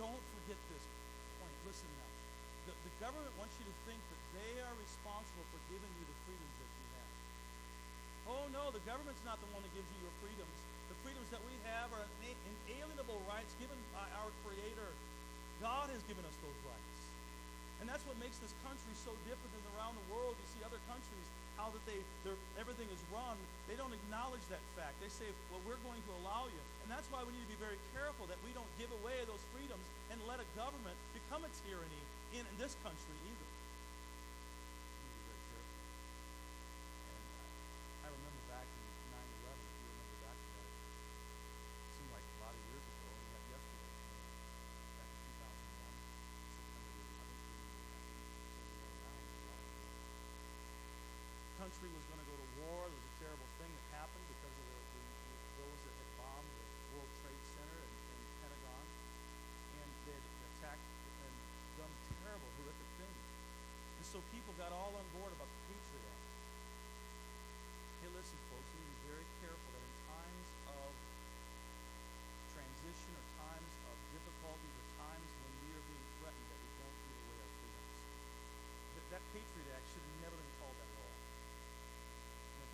Don't 0.00 0.24
forget 0.32 0.58
this 0.72 0.84
point. 1.44 1.56
Listen 1.68 1.92
now. 2.00 2.10
The, 2.64 2.74
the 2.88 2.94
government 3.04 3.36
wants 3.36 3.52
you 3.60 3.68
to 3.68 3.76
think 3.84 4.00
that 4.00 4.22
they 4.32 4.64
are 4.64 4.74
responsible 4.80 5.44
for 5.52 5.60
giving 5.68 5.92
you 5.92 6.08
the 6.08 6.16
freedoms 6.24 6.56
that. 6.56 6.73
Oh 8.24 8.48
no, 8.56 8.72
the 8.72 8.80
government's 8.88 9.20
not 9.28 9.36
the 9.40 9.50
one 9.52 9.60
that 9.60 9.72
gives 9.76 9.84
you 9.92 10.00
your 10.00 10.14
freedoms. 10.24 10.56
The 10.88 10.96
freedoms 11.04 11.28
that 11.28 11.44
we 11.44 11.52
have 11.68 11.92
are 11.92 12.06
inalienable 12.24 13.20
rights 13.28 13.52
given 13.60 13.76
by 13.92 14.08
our 14.20 14.32
Creator. 14.44 14.90
God 15.60 15.92
has 15.92 16.00
given 16.08 16.24
us 16.24 16.36
those 16.40 16.56
rights. 16.64 17.00
And 17.84 17.92
that's 17.92 18.04
what 18.08 18.16
makes 18.16 18.40
this 18.40 18.56
country 18.64 18.96
so 18.96 19.12
different 19.28 19.52
than 19.52 19.64
around 19.76 19.92
the 20.00 20.06
world. 20.08 20.32
You 20.40 20.48
see 20.56 20.64
other 20.64 20.80
countries, 20.88 21.26
how 21.60 21.68
that 21.68 21.84
they 21.84 22.00
everything 22.56 22.88
is 22.88 23.02
run. 23.12 23.36
They 23.68 23.76
don't 23.76 23.92
acknowledge 23.92 24.40
that 24.48 24.64
fact. 24.72 24.96
They 25.04 25.12
say, 25.12 25.28
well, 25.52 25.60
we're 25.68 25.80
going 25.84 26.00
to 26.00 26.12
allow 26.24 26.48
you. 26.48 26.60
And 26.80 26.88
that's 26.88 27.04
why 27.12 27.20
we 27.28 27.36
need 27.36 27.44
to 27.44 27.52
be 27.52 27.60
very 27.60 27.76
careful 27.92 28.24
that 28.32 28.40
we 28.40 28.56
don't 28.56 28.68
give 28.80 28.88
away 29.04 29.20
those 29.28 29.44
freedoms 29.52 29.84
and 30.08 30.16
let 30.24 30.40
a 30.40 30.48
government 30.56 30.96
become 31.12 31.44
a 31.44 31.52
tyranny 31.68 32.02
in, 32.32 32.48
in 32.48 32.56
this 32.56 32.72
country 32.80 33.16
either. 33.28 33.48
country 51.64 51.88
was 51.96 52.04
going 52.12 52.20
to 52.20 52.28
go 52.28 52.36
to 52.36 52.48
war. 52.60 52.86
There 52.86 53.00
was 53.00 53.08
a 53.08 53.16
terrible 53.24 53.50
thing 53.56 53.72
that 53.72 53.86
happened 53.96 54.26
because 54.30 54.52
of 54.52 54.66
the, 54.68 54.78
the, 54.94 55.36
those 55.64 55.80
that 55.88 55.94
had 55.96 56.10
bombed 56.20 56.52
the 56.54 56.66
World 56.92 57.12
Trade 57.24 57.42
Center 57.56 57.78
and, 57.80 57.94
and 58.14 58.20
Pentagon. 58.44 58.84
And 59.80 59.88
they 60.04 60.12
had 60.12 60.24
attacked 60.54 60.86
and 61.24 61.34
done 61.80 61.94
terrible, 62.20 62.46
horrific 62.60 62.90
things. 63.00 63.16
And 63.96 64.04
so 64.06 64.20
people 64.28 64.52
got 64.60 64.76
all 64.76 64.92
on 64.92 65.06
board 65.16 65.32
about 65.32 65.48
the 65.48 65.60
Patriot 65.72 66.04
Act. 66.04 66.24
Hey, 68.04 68.10
listen, 68.12 68.38
folks, 68.52 68.68
we 68.68 68.84
need 68.84 68.92
to 68.92 69.00
be 69.00 69.08
very 69.08 69.28
careful 69.40 69.68
that 69.72 69.82
in 69.88 69.94
times 70.04 70.48
of 70.68 70.90
transition 72.52 73.12
or 73.16 73.24
times 73.40 73.72
of 73.88 73.96
difficulties 74.12 74.74
or 74.78 74.86
times 75.00 75.28
when 75.42 75.52
we 75.64 75.68
are 75.74 75.84
being 75.88 76.06
threatened 76.20 76.44
that 76.44 76.60
we 76.60 76.70
don't 76.76 76.96
give 77.08 77.18
away 77.24 77.40
our 77.40 77.52
freedoms. 77.56 77.88
That, 78.94 79.06
that 79.16 79.24
Patriot 79.32 79.68
Act 79.74 79.86
should 79.90 80.04
have 80.04 80.18
never 80.28 80.36
been 80.36 80.54
called 80.60 80.76
that 80.76 80.94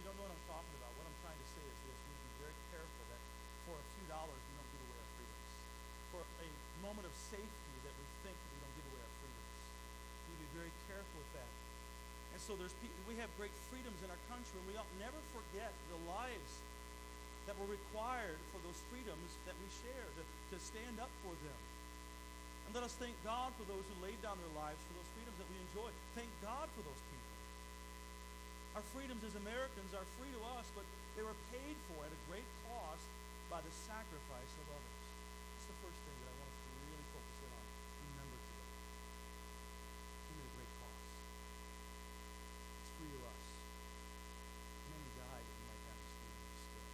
you 0.00 0.08
don't 0.08 0.16
know 0.16 0.32
what 0.32 0.32
I'm 0.32 0.48
talking 0.48 0.74
about, 0.80 0.96
what 0.96 1.04
I'm 1.04 1.20
trying 1.20 1.36
to 1.36 1.48
say 1.52 1.60
is 1.60 1.76
this. 1.84 1.98
We 2.08 2.16
need 2.16 2.24
to 2.24 2.28
be 2.32 2.40
very 2.40 2.58
careful 2.72 3.04
that 3.12 3.20
for 3.68 3.76
a 3.76 3.86
few 4.00 4.06
dollars 4.08 4.40
we 4.40 4.52
don't 4.56 4.70
give 4.72 4.80
away 4.80 4.96
our 4.96 5.10
freedoms. 5.12 5.52
For 6.08 6.22
a 6.24 6.48
moment 6.80 7.04
of 7.04 7.14
safety 7.28 7.74
that 7.84 7.92
we 7.92 8.06
think 8.24 8.32
that 8.32 8.48
we 8.48 8.58
don't 8.64 8.74
give 8.80 8.86
away 8.88 9.02
our 9.04 9.14
freedoms. 9.20 9.52
We 9.52 10.28
need 10.32 10.40
to 10.40 10.44
be 10.48 10.52
very 10.56 10.72
careful 10.88 11.16
with 11.20 11.32
that. 11.36 11.52
And 12.32 12.40
so 12.40 12.56
there's 12.78 13.08
we 13.08 13.18
have 13.18 13.30
great 13.34 13.52
freedoms 13.70 13.98
in 14.06 14.08
our 14.10 14.22
country, 14.30 14.54
and 14.54 14.66
we 14.70 14.76
ought 14.78 14.86
never 15.02 15.18
forget 15.34 15.74
the 15.90 15.98
lives 16.06 16.52
that 17.48 17.58
were 17.58 17.66
required 17.66 18.38
for 18.54 18.62
those 18.62 18.78
freedoms 18.92 19.30
that 19.48 19.56
we 19.58 19.68
share, 19.82 20.06
to, 20.14 20.22
to 20.54 20.56
stand 20.62 21.02
up 21.02 21.10
for 21.26 21.34
them. 21.42 21.60
And 22.66 22.78
let 22.78 22.86
us 22.86 22.94
thank 23.02 23.16
God 23.26 23.50
for 23.58 23.66
those 23.66 23.82
who 23.82 23.96
laid 24.06 24.20
down 24.22 24.38
their 24.38 24.54
lives 24.54 24.78
for 24.86 24.94
those 24.94 25.10
freedoms 25.18 25.38
that 25.42 25.48
we 25.50 25.58
enjoy. 25.58 25.90
Thank 26.14 26.30
God 26.38 26.70
for 26.78 26.86
those 26.86 27.02
people. 27.10 27.34
Our 28.78 28.84
freedoms 28.94 29.26
as 29.26 29.34
Americans 29.42 29.90
are 29.98 30.06
free 30.22 30.30
to 30.30 30.42
us, 30.54 30.70
but 30.78 30.86
they 31.18 31.26
were 31.26 31.34
paid 31.50 31.74
for 31.90 32.06
at 32.06 32.12
a 32.14 32.20
great 32.30 32.46
cost 32.70 33.02
by 33.50 33.58
the 33.58 33.72
sacrifice 33.74 34.52
of 34.62 34.66
others. 34.70 35.02
That's 35.58 35.66
the 35.74 35.78
first 35.82 35.98
thing 36.06 36.14
that 36.22 36.30
I 36.30 36.34
want 36.38 36.54
us 36.54 36.62
to 36.62 36.70
really 36.86 37.06
focus 37.10 37.34
in 37.42 37.50
on. 37.50 37.66
Remember 38.14 38.38
today. 38.38 38.70
Came 40.30 40.38
at 40.38 40.46
a 40.46 40.54
great 40.54 40.70
cost. 40.78 41.10
It's 42.78 42.92
free 42.94 43.10
to 43.10 43.20
us. 43.26 43.46
Many 44.94 45.10
died 45.18 45.42
that 45.42 45.56
we 45.58 45.64
might 45.66 45.82
have 45.90 45.98
this 45.98 46.14
freedom 46.14 46.54
still. 46.62 46.86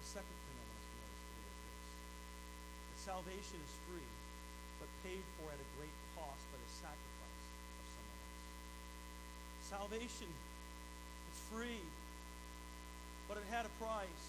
The 0.00 0.08
second 0.08 0.38
thing 0.48 0.56
I 0.56 0.64
want 0.64 0.80
us 0.80 0.88
to 0.88 0.96
notice 0.96 1.20
today 1.28 1.52
is 1.52 1.60
this. 1.60 1.84
That 2.88 2.96
salvation 3.14 3.62
is 3.62 3.74
free, 3.86 4.10
but 4.82 4.90
paid 5.06 5.22
for 5.38 5.46
at 5.46 5.54
a 5.54 5.68
great 5.78 5.94
cost 6.18 6.42
by 6.50 6.58
the 6.58 6.72
sacrifice 6.82 7.46
of 7.78 7.86
someone 7.94 8.18
else. 8.26 8.42
Salvation 9.70 10.30
is 11.30 11.38
free, 11.46 11.84
but 13.30 13.38
it 13.38 13.46
had 13.54 13.70
a 13.70 13.74
price. 13.78 14.26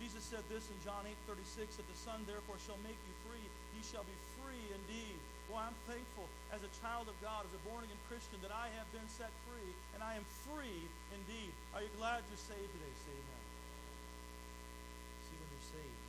Jesus 0.00 0.24
said 0.24 0.40
this 0.48 0.64
in 0.72 0.80
John 0.80 1.04
8 1.04 1.12
36 1.28 1.76
that 1.76 1.84
the 1.92 2.00
Son 2.08 2.24
therefore 2.24 2.56
shall 2.64 2.80
make 2.88 2.96
you 2.96 3.14
free. 3.28 3.44
Ye 3.76 3.84
shall 3.84 4.06
be 4.08 4.16
free 4.40 4.64
indeed. 4.72 5.20
Well, 5.52 5.60
I'm 5.60 5.76
thankful 5.84 6.24
as 6.56 6.64
a 6.64 6.72
child 6.80 7.12
of 7.12 7.20
God, 7.20 7.44
as 7.44 7.52
a 7.52 7.60
born 7.68 7.84
again 7.84 8.00
Christian, 8.08 8.40
that 8.48 8.54
I 8.54 8.72
have 8.80 8.88
been 8.96 9.08
set 9.12 9.32
free, 9.44 9.72
and 9.92 10.00
I 10.00 10.16
am 10.16 10.24
free 10.48 10.80
indeed. 11.12 11.52
Are 11.76 11.84
you 11.84 11.92
glad 12.00 12.24
you're 12.32 12.40
saved 12.40 12.72
today? 12.80 12.94
Say 13.04 13.12
amen. 13.12 13.44
See, 15.28 15.36
when 15.36 15.48
you're 15.52 15.68
saved, 15.68 16.08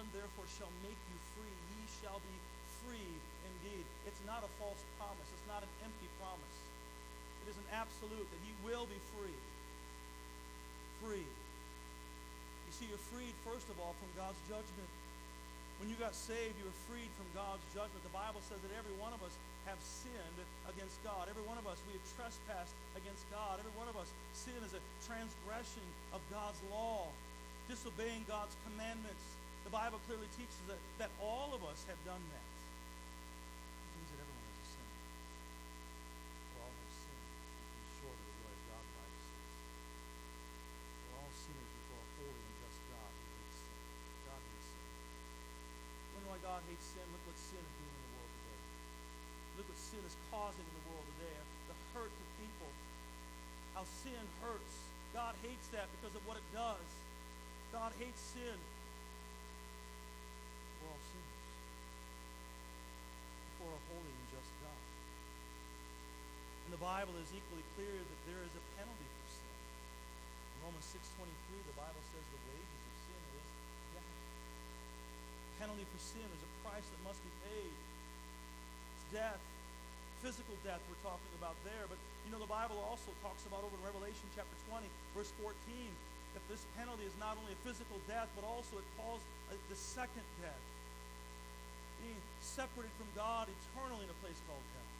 Son 0.00 0.08
therefore 0.16 0.48
shall 0.56 0.72
make 0.80 0.96
you 1.12 1.18
free, 1.36 1.56
ye 1.76 1.82
shall 2.00 2.22
be 2.24 2.36
free 2.80 3.12
indeed. 3.52 3.84
It's 4.08 4.22
not 4.24 4.40
a 4.40 4.50
false 4.56 4.80
promise. 4.96 5.28
It's 5.28 5.48
not 5.50 5.60
an 5.60 5.72
empty 5.84 6.08
promise. 6.16 6.56
It 7.44 7.52
is 7.52 7.58
an 7.60 7.68
absolute 7.74 8.24
that 8.24 8.40
he 8.40 8.52
will 8.64 8.88
be 8.88 8.96
free. 9.12 9.40
Free. 11.04 11.28
You're 12.88 13.04
freed, 13.12 13.36
first 13.44 13.68
of 13.68 13.76
all, 13.82 13.92
from 14.00 14.10
God's 14.16 14.40
judgment. 14.48 14.90
When 15.78 15.88
you 15.88 15.96
got 15.96 16.16
saved, 16.16 16.56
you 16.60 16.64
were 16.64 16.80
freed 16.88 17.08
from 17.16 17.28
God's 17.32 17.64
judgment. 17.72 18.00
The 18.04 18.12
Bible 18.12 18.40
says 18.48 18.60
that 18.60 18.72
every 18.76 18.92
one 19.00 19.12
of 19.12 19.20
us 19.24 19.32
have 19.68 19.80
sinned 19.80 20.38
against 20.68 20.96
God. 21.04 21.28
Every 21.28 21.44
one 21.44 21.56
of 21.56 21.68
us, 21.68 21.80
we 21.88 21.96
have 21.96 22.06
trespassed 22.16 22.76
against 22.96 23.24
God. 23.32 23.60
Every 23.60 23.72
one 23.76 23.88
of 23.88 23.96
us, 23.96 24.08
sin 24.32 24.60
is 24.64 24.72
a 24.76 24.82
transgression 25.04 25.84
of 26.12 26.20
God's 26.32 26.60
law, 26.68 27.08
disobeying 27.68 28.24
God's 28.28 28.56
commandments. 28.68 29.24
The 29.64 29.72
Bible 29.72 30.00
clearly 30.08 30.28
teaches 30.34 30.58
that, 30.66 30.80
that 30.98 31.12
all 31.22 31.52
of 31.54 31.62
us 31.62 31.84
have 31.86 32.00
done 32.02 32.18
that. 32.18 32.48
It 32.50 33.90
means 33.94 34.10
that 34.10 34.20
everyone 34.24 34.46
is 34.50 34.58
a 34.58 34.68
sinner. 34.74 34.96
We're 36.50 36.64
all 36.64 36.74
have 36.74 36.94
sinned 36.96 37.22
and 37.22 37.70
come 37.70 37.86
short 38.00 38.16
of 38.18 38.24
the 38.26 38.34
glory 38.40 38.56
of 38.56 38.64
God 38.66 38.84
by 38.90 39.06
We're 41.06 41.18
all 41.22 41.34
sinners 41.38 41.70
before 41.70 42.02
a 42.02 42.08
holy 42.18 42.42
and 42.50 42.56
just 42.58 42.80
God 42.90 43.12
who 43.14 43.24
hates 43.30 43.56
sin. 43.62 43.78
God 44.26 44.40
hates 44.42 44.66
sin. 44.66 44.84
You 44.90 46.18
know 46.18 46.30
why 46.34 46.40
God 46.42 46.60
hates 46.66 46.86
sin? 46.90 47.06
Look 47.14 47.24
what 47.30 47.38
sin 47.38 47.62
is 47.62 47.74
doing 47.78 47.94
in 47.94 48.02
the 48.02 48.12
world 48.16 48.32
today. 48.40 48.60
Look 49.60 49.66
what 49.70 49.78
sin 49.78 49.99
is 50.10 50.18
causing 50.34 50.66
in 50.66 50.74
the 50.74 50.84
world 50.90 51.06
today. 51.14 51.38
The 51.70 51.78
hurt 51.94 52.10
to 52.10 52.26
people. 52.42 52.70
How 53.78 53.86
sin 54.02 54.24
hurts. 54.42 54.74
God 55.14 55.38
hates 55.46 55.70
that 55.70 55.86
because 55.98 56.18
of 56.18 56.22
what 56.26 56.34
it 56.34 56.46
does. 56.50 56.88
God 57.70 57.94
hates 58.02 58.18
sin 58.34 58.58
we're 60.80 60.88
all 60.88 61.04
sinners 61.12 61.44
before 63.52 63.72
a 63.76 63.82
holy 63.92 64.12
and 64.16 64.28
just 64.32 64.52
God. 64.64 64.82
And 66.64 66.70
the 66.72 66.80
Bible 66.80 67.14
is 67.20 67.28
equally 67.36 67.64
clear 67.76 68.00
that 68.00 68.20
there 68.24 68.40
is 68.40 68.54
a 68.56 68.64
penalty 68.80 69.04
for 69.04 69.28
sin. 69.28 69.56
In 70.56 70.58
Romans 70.64 70.88
6.23, 70.88 71.28
the 71.68 71.76
Bible 71.76 72.02
says 72.08 72.24
the 72.32 72.42
wages 72.48 72.80
of 72.80 72.94
sin 73.04 73.20
is 73.20 73.44
death. 73.92 74.16
Penalty 75.60 75.84
for 75.84 76.00
sin 76.00 76.24
is 76.24 76.40
a 76.40 76.50
price 76.64 76.86
that 76.88 77.00
must 77.04 77.20
be 77.20 77.32
paid. 77.44 77.76
It's 77.76 79.06
death. 79.12 79.42
Physical 80.20 80.52
death 80.60 80.80
we're 80.88 81.00
talking 81.00 81.32
about 81.40 81.56
there. 81.64 81.88
But 81.88 81.96
you 82.28 82.30
know, 82.32 82.40
the 82.40 82.48
Bible 82.48 82.76
also 82.84 83.08
talks 83.24 83.42
about 83.48 83.64
over 83.64 83.72
in 83.72 83.84
Revelation 83.84 84.28
chapter 84.36 84.52
20, 84.68 84.84
verse 85.16 85.32
14, 85.40 85.56
that 86.36 86.44
this 86.46 86.62
penalty 86.76 87.08
is 87.08 87.16
not 87.18 87.40
only 87.40 87.56
a 87.56 87.60
physical 87.64 87.96
death, 88.06 88.28
but 88.36 88.44
also 88.44 88.78
it 88.78 88.86
calls 89.00 89.24
uh, 89.50 89.56
the 89.72 89.78
second 89.78 90.24
death. 90.44 90.64
Being 92.04 92.20
separated 92.40 92.92
from 92.96 93.10
God 93.12 93.48
eternally 93.48 94.08
in 94.08 94.12
a 94.12 94.18
place 94.24 94.38
called 94.48 94.64
hell. 94.76 94.90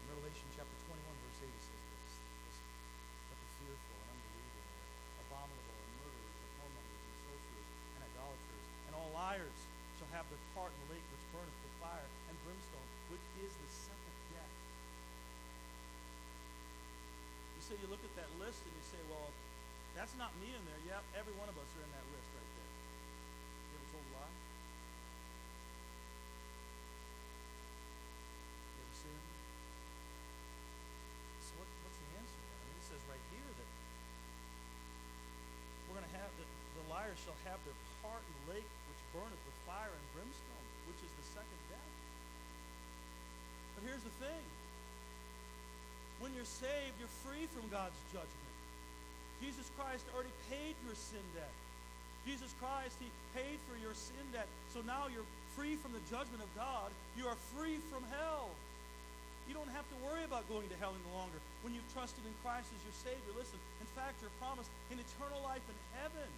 In 0.00 0.04
Revelation 0.16 0.48
chapter 0.56 0.76
21, 0.88 0.96
verse 0.96 1.40
8, 1.44 1.48
it 1.48 1.64
says 1.64 1.82
this. 1.92 2.14
But 3.28 3.36
the 3.36 3.48
fearful 3.58 3.96
and 4.00 4.08
unbelieving, 4.16 4.68
abominable 5.28 5.76
and 5.76 5.92
murderers 6.00 6.36
and 6.40 6.52
whoremongers 6.56 7.04
and 7.04 7.16
sorcerers 7.24 7.68
and 7.96 8.00
idolaters 8.04 8.64
and 8.88 8.92
all 8.96 9.10
liars 9.12 9.60
shall 10.00 10.12
have 10.14 10.24
their 10.32 10.40
part 10.56 10.72
in 10.72 10.78
the 10.88 10.96
lake 10.96 11.06
which 11.12 11.24
burneth 11.34 11.58
with 11.60 11.74
fire 11.84 12.08
and 12.30 12.36
brimstone, 12.46 12.88
which 13.12 13.24
is 13.44 13.54
the 13.54 13.70
second 13.70 14.16
death. 14.34 14.54
You 17.54 17.62
say 17.62 17.74
you 17.78 17.88
look 17.90 18.02
at 18.02 18.14
that 18.18 18.30
list 18.42 18.62
and 18.64 18.72
you 18.74 18.84
say, 18.88 19.00
well, 19.12 19.30
that's 19.98 20.14
not 20.14 20.30
me 20.38 20.54
in 20.54 20.62
there. 20.66 20.82
Yep, 20.94 21.02
every 21.18 21.34
one 21.38 21.50
of 21.50 21.56
us 21.58 21.68
are 21.74 21.82
in 21.82 21.90
that 21.90 22.06
list 22.14 22.28
right 22.34 22.50
there. 22.54 22.70
You 22.70 23.74
ever 23.82 23.88
told 23.90 24.06
a 24.06 24.12
lie? 24.14 24.34
You 28.74 28.80
ever 28.86 28.94
sinned? 28.94 29.26
So 31.42 31.50
what, 31.58 31.68
what's 31.82 31.98
the 31.98 32.10
answer? 32.14 32.38
I 32.38 32.54
mean, 32.62 32.74
it 32.78 32.86
says 32.86 33.02
right 33.10 33.24
here 33.34 33.50
that 33.58 33.70
we're 35.90 35.98
going 35.98 36.08
to 36.10 36.16
have, 36.18 36.30
the, 36.38 36.46
the 36.78 36.86
liars 36.86 37.18
shall 37.26 37.38
have 37.50 37.58
their 37.66 37.74
part 38.06 38.22
in 38.22 38.32
the 38.38 38.44
lake 38.54 38.70
which 38.86 39.02
burneth 39.10 39.42
with 39.42 39.58
fire 39.66 39.90
and 39.90 40.04
brimstone, 40.14 40.66
which 40.86 41.00
is 41.02 41.10
the 41.18 41.26
second 41.34 41.58
here's 43.88 44.04
the 44.04 44.12
thing. 44.20 44.44
When 46.20 46.36
you're 46.36 46.44
saved, 46.44 47.00
you're 47.00 47.16
free 47.24 47.48
from 47.56 47.64
God's 47.72 47.96
judgment. 48.12 48.52
Jesus 49.40 49.64
Christ 49.80 50.04
already 50.12 50.34
paid 50.52 50.76
your 50.84 50.92
sin 50.92 51.24
debt. 51.32 51.54
Jesus 52.26 52.52
Christ, 52.60 52.98
He 53.00 53.08
paid 53.32 53.56
for 53.64 53.80
your 53.80 53.94
sin 53.96 54.26
debt. 54.36 54.50
So 54.76 54.84
now 54.84 55.08
you're 55.08 55.24
free 55.56 55.80
from 55.80 55.96
the 55.96 56.04
judgment 56.12 56.44
of 56.44 56.50
God. 56.52 56.92
You 57.16 57.30
are 57.32 57.38
free 57.56 57.80
from 57.88 58.04
hell. 58.12 58.52
You 59.48 59.56
don't 59.56 59.70
have 59.72 59.88
to 59.88 59.96
worry 60.04 60.28
about 60.28 60.44
going 60.52 60.68
to 60.68 60.76
hell 60.76 60.92
any 60.92 61.08
longer 61.16 61.40
when 61.64 61.72
you've 61.72 61.88
trusted 61.96 62.20
in 62.28 62.34
Christ 62.44 62.68
as 62.68 62.82
your 62.84 62.92
Savior. 63.00 63.32
Listen, 63.32 63.56
in 63.80 63.88
fact, 63.96 64.20
you're 64.20 64.34
promised 64.44 64.68
an 64.92 65.00
eternal 65.00 65.40
life 65.40 65.64
in 65.64 65.78
heaven. 66.02 66.28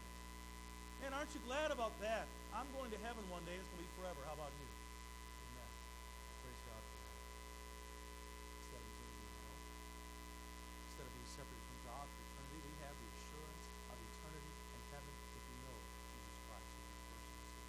Man, 1.03 1.11
aren't 1.19 1.35
you 1.35 1.43
glad 1.49 1.75
about 1.75 1.97
that? 2.05 2.31
I'm 2.55 2.71
going 2.79 2.93
to 2.95 3.01
heaven 3.03 3.25
one 3.33 3.43
day. 3.49 3.57
It's 3.59 3.67
going 3.75 3.83
to 3.83 3.89
be 3.89 3.95
forever. 3.99 4.21
How 4.29 4.39
about 4.39 4.53
you? 4.55 4.69
Amen. 4.69 5.71
Praise 6.45 6.63
God 6.71 6.83
for 6.87 7.01
that. 7.03 7.19
Instead 8.63 8.79
of 8.79 8.95
being 8.95 9.11
in 9.11 9.27
hell, 9.43 9.59
instead 10.87 11.09
of 11.09 11.13
being 11.19 11.31
separated 11.35 11.67
from 11.67 11.81
God 11.89 12.07
for 12.07 12.21
eternity, 12.31 12.63
we 12.63 12.75
have 12.85 12.95
the 12.95 13.09
assurance 13.17 13.65
of 13.91 13.97
eternity 13.97 14.55
in 14.55 14.83
heaven 14.95 15.15
if 15.35 15.43
we 15.51 15.57
know 15.67 15.77
Jesus 16.15 16.39
Christ 16.47 16.69
as 16.69 16.85
your 16.85 17.01
personal 17.01 17.35
Savior. 17.51 17.67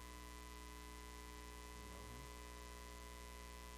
You 1.72 1.88
know 1.88 2.04
Him? 2.04 2.20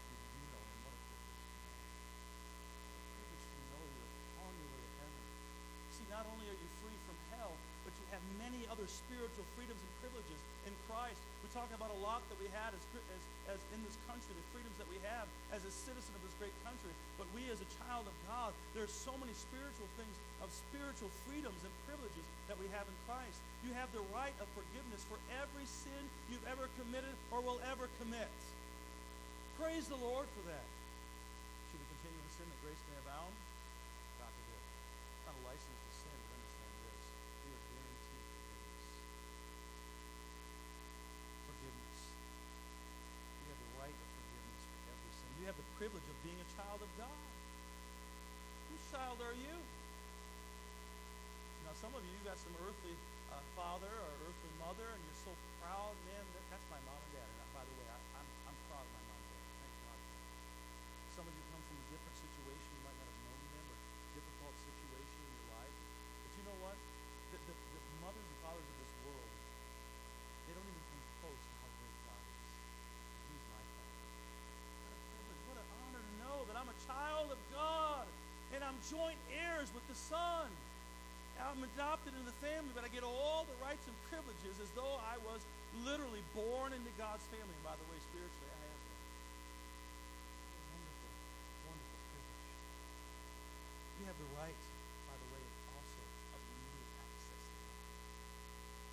Do 0.02 0.34
you 0.34 0.50
know 0.50 0.64
Him? 0.66 0.82
What 0.82 0.98
a 0.98 1.06
privilege 1.14 1.78
to 1.78 1.94
know. 1.94 2.66
A 2.90 3.06
privilege 3.14 3.46
to 3.54 3.62
know 3.70 3.82
you're 3.86 4.10
on 4.42 4.50
your 4.50 4.66
way 4.74 4.82
to 4.82 4.98
heaven. 4.98 5.22
See, 5.94 6.10
not 6.10 6.26
only 6.26 6.50
are 6.50 6.58
you 6.58 6.70
free 6.82 6.98
from 7.06 7.14
hell, 7.38 7.54
but 7.86 7.94
you 8.02 8.06
have 8.10 8.24
many 8.42 8.66
other 8.66 8.90
spiritual 8.90 9.46
freedoms 9.54 9.78
and 9.78 9.92
privileges 10.02 10.40
in 10.66 10.74
Christ. 10.88 11.20
We 11.44 11.52
talk 11.52 11.68
about 11.76 11.92
a 11.92 12.00
lot 12.00 12.24
that 12.32 12.38
we 12.40 12.48
had 12.50 12.72
as, 12.72 12.82
as, 12.96 13.22
as 13.54 13.60
in 13.76 13.80
this 13.84 13.94
country, 14.08 14.32
the 14.32 14.48
freedoms 14.56 14.74
that 14.80 14.88
we 14.88 14.96
have 15.04 15.28
as 15.52 15.62
a 15.62 15.72
citizen 15.72 16.12
of 16.16 16.22
this 16.24 16.34
great 16.40 16.56
country. 16.64 16.90
But 17.20 17.28
we 17.36 17.46
as 17.52 17.60
a 17.60 17.68
child 17.84 18.08
of 18.08 18.16
God, 18.84 18.92
there 18.92 19.00
are 19.00 19.08
so 19.08 19.16
many 19.16 19.32
spiritual 19.32 19.88
things 19.96 20.12
of 20.44 20.52
spiritual 20.52 21.08
freedoms 21.24 21.56
and 21.64 21.72
privileges 21.88 22.20
that 22.52 22.60
we 22.60 22.68
have 22.76 22.84
in 22.84 22.92
Christ. 23.08 23.40
You 23.64 23.72
have 23.80 23.88
the 23.96 24.04
right 24.12 24.36
of 24.44 24.46
forgiveness 24.52 25.00
for 25.08 25.16
every 25.40 25.64
sin 25.64 26.04
you've 26.28 26.44
ever 26.44 26.68
committed 26.76 27.16
or 27.32 27.40
will 27.40 27.64
ever 27.72 27.88
commit. 28.04 28.28
Praise 29.56 29.88
the 29.88 29.96
Lord 29.96 30.28
for 30.36 30.44
that. 30.52 30.68
Should 31.72 31.80
we 31.80 31.88
continue 31.96 32.20
in 32.20 32.28
sin 32.36 32.44
that 32.44 32.60
grace 32.60 32.82
may 32.92 33.00
abound? 33.08 33.32
God 34.20 34.28
forbid. 34.36 34.62
Not 35.32 35.32
a 35.32 35.42
license 35.48 35.80
to 35.80 35.92
sin, 36.04 36.18
but 36.28 36.36
understand 36.36 36.76
this. 36.84 37.00
We 37.40 37.48
are 37.56 37.64
guaranteed 37.72 38.28
forgiveness. 38.36 38.84
Forgiveness. 41.48 42.00
You 43.32 43.48
have 43.48 43.60
the 43.64 43.72
right 43.80 43.96
of 43.96 44.08
forgiveness 44.12 44.60
for 44.60 44.76
every 44.92 45.12
sin. 45.16 45.30
You 45.40 45.44
have 45.48 45.56
the 45.56 45.70
privilege 45.80 46.04
of 46.04 46.16
being 46.20 46.36
a 46.36 46.48
child 46.52 46.84
of 46.84 46.92
God. 47.00 47.33
Child 48.92 49.18
are 49.24 49.36
you? 49.38 49.56
Now, 51.64 51.74
some 51.80 51.92
of 51.96 52.02
you, 52.04 52.12
you 52.12 52.22
got 52.26 52.36
some 52.36 52.52
earthly 52.60 52.94
uh, 53.32 53.40
father 53.56 53.88
or 53.88 54.10
earthly 54.28 54.52
mother, 54.60 54.84
and 54.84 55.00
you're 55.02 55.22
so 55.24 55.32
proud, 55.64 55.96
man. 56.04 56.24
That, 56.36 56.44
that's 56.52 56.66
my 56.68 56.78
mom 56.84 57.00
and 57.00 57.12
dad. 57.16 57.24
And 57.24 57.38
I, 57.40 57.46
by 57.56 57.64
the 57.64 57.74
way, 57.80 57.86
I, 57.88 57.98
I'm, 58.20 58.28
I'm 58.52 58.58
proud 58.68 58.84
of 58.84 58.92
my 58.92 59.02
mom 59.08 59.18
and 59.18 59.30
dad. 59.34 59.44
Thank 59.64 59.74
God. 59.88 59.98
Some 61.16 61.26
of 61.26 61.32
you 61.32 61.44
come 61.48 61.62
from 61.64 61.76
a 61.80 61.86
different 61.90 62.16
situation. 62.22 62.68
You 62.76 62.82
might 62.84 62.98
not 63.00 63.08
have 63.08 63.20
known 63.24 63.42
them 63.50 63.66
or 63.72 63.78
difficult 64.14 64.54
situation 64.62 65.20
in 65.24 65.32
your 65.32 65.48
life. 65.58 65.76
But 66.22 66.30
you 66.36 66.42
know 66.44 66.58
what? 66.62 66.76
The, 67.34 67.38
the, 67.50 67.54
the 67.56 67.82
mothers 68.04 68.26
and 68.28 68.38
fathers 68.44 68.66
of 68.68 68.76
this 68.78 68.92
world, 69.08 69.30
they 70.44 70.52
don't 70.54 70.68
even 70.68 70.84
come 70.86 71.02
close 71.24 71.40
to 71.40 71.52
how 71.56 71.70
great 71.82 71.98
God 72.04 72.22
is. 72.30 72.52
He's 73.32 73.46
my 73.48 73.62
father. 73.64 73.96
What 74.84 74.92
a 74.92 75.00
privilege, 75.08 75.42
what 75.50 75.58
an 75.58 75.68
honor 75.82 76.02
to 76.04 76.14
know 76.20 76.36
that 76.52 76.56
I'm 76.60 76.68
a 76.68 76.78
child 76.84 77.28
of 77.32 77.40
God 77.50 78.06
and 78.54 78.62
I'm 78.62 78.78
joint 78.86 79.18
heirs 79.34 79.74
with 79.74 79.82
the 79.90 79.98
Son. 79.98 80.46
I'm 81.54 81.62
adopted 81.78 82.10
into 82.18 82.26
the 82.26 82.34
family, 82.42 82.74
but 82.74 82.82
I 82.82 82.90
get 82.90 83.06
all 83.06 83.46
the 83.46 83.54
rights 83.62 83.86
and 83.86 83.94
privileges 84.10 84.58
as 84.58 84.66
though 84.74 84.98
I 85.06 85.22
was 85.22 85.38
literally 85.86 86.26
born 86.34 86.74
into 86.74 86.90
God's 86.98 87.22
family. 87.30 87.46
And 87.46 87.62
by 87.62 87.78
the 87.78 87.86
way, 87.94 87.98
spiritually, 88.10 88.50
I 88.50 88.58
have 88.58 88.74
that. 88.74 88.98
Wonderful, 90.74 91.14
wonderful 91.70 92.00
privilege. 92.10 92.42
You 94.02 94.04
have 94.10 94.18
the 94.18 94.30
right, 94.34 94.62
by 95.06 95.14
the 95.14 95.28
way, 95.30 95.44
also 95.78 96.02
of 96.34 96.42
immediate 96.42 96.90
access 97.06 97.38
to 97.46 97.54
God. 97.54 97.86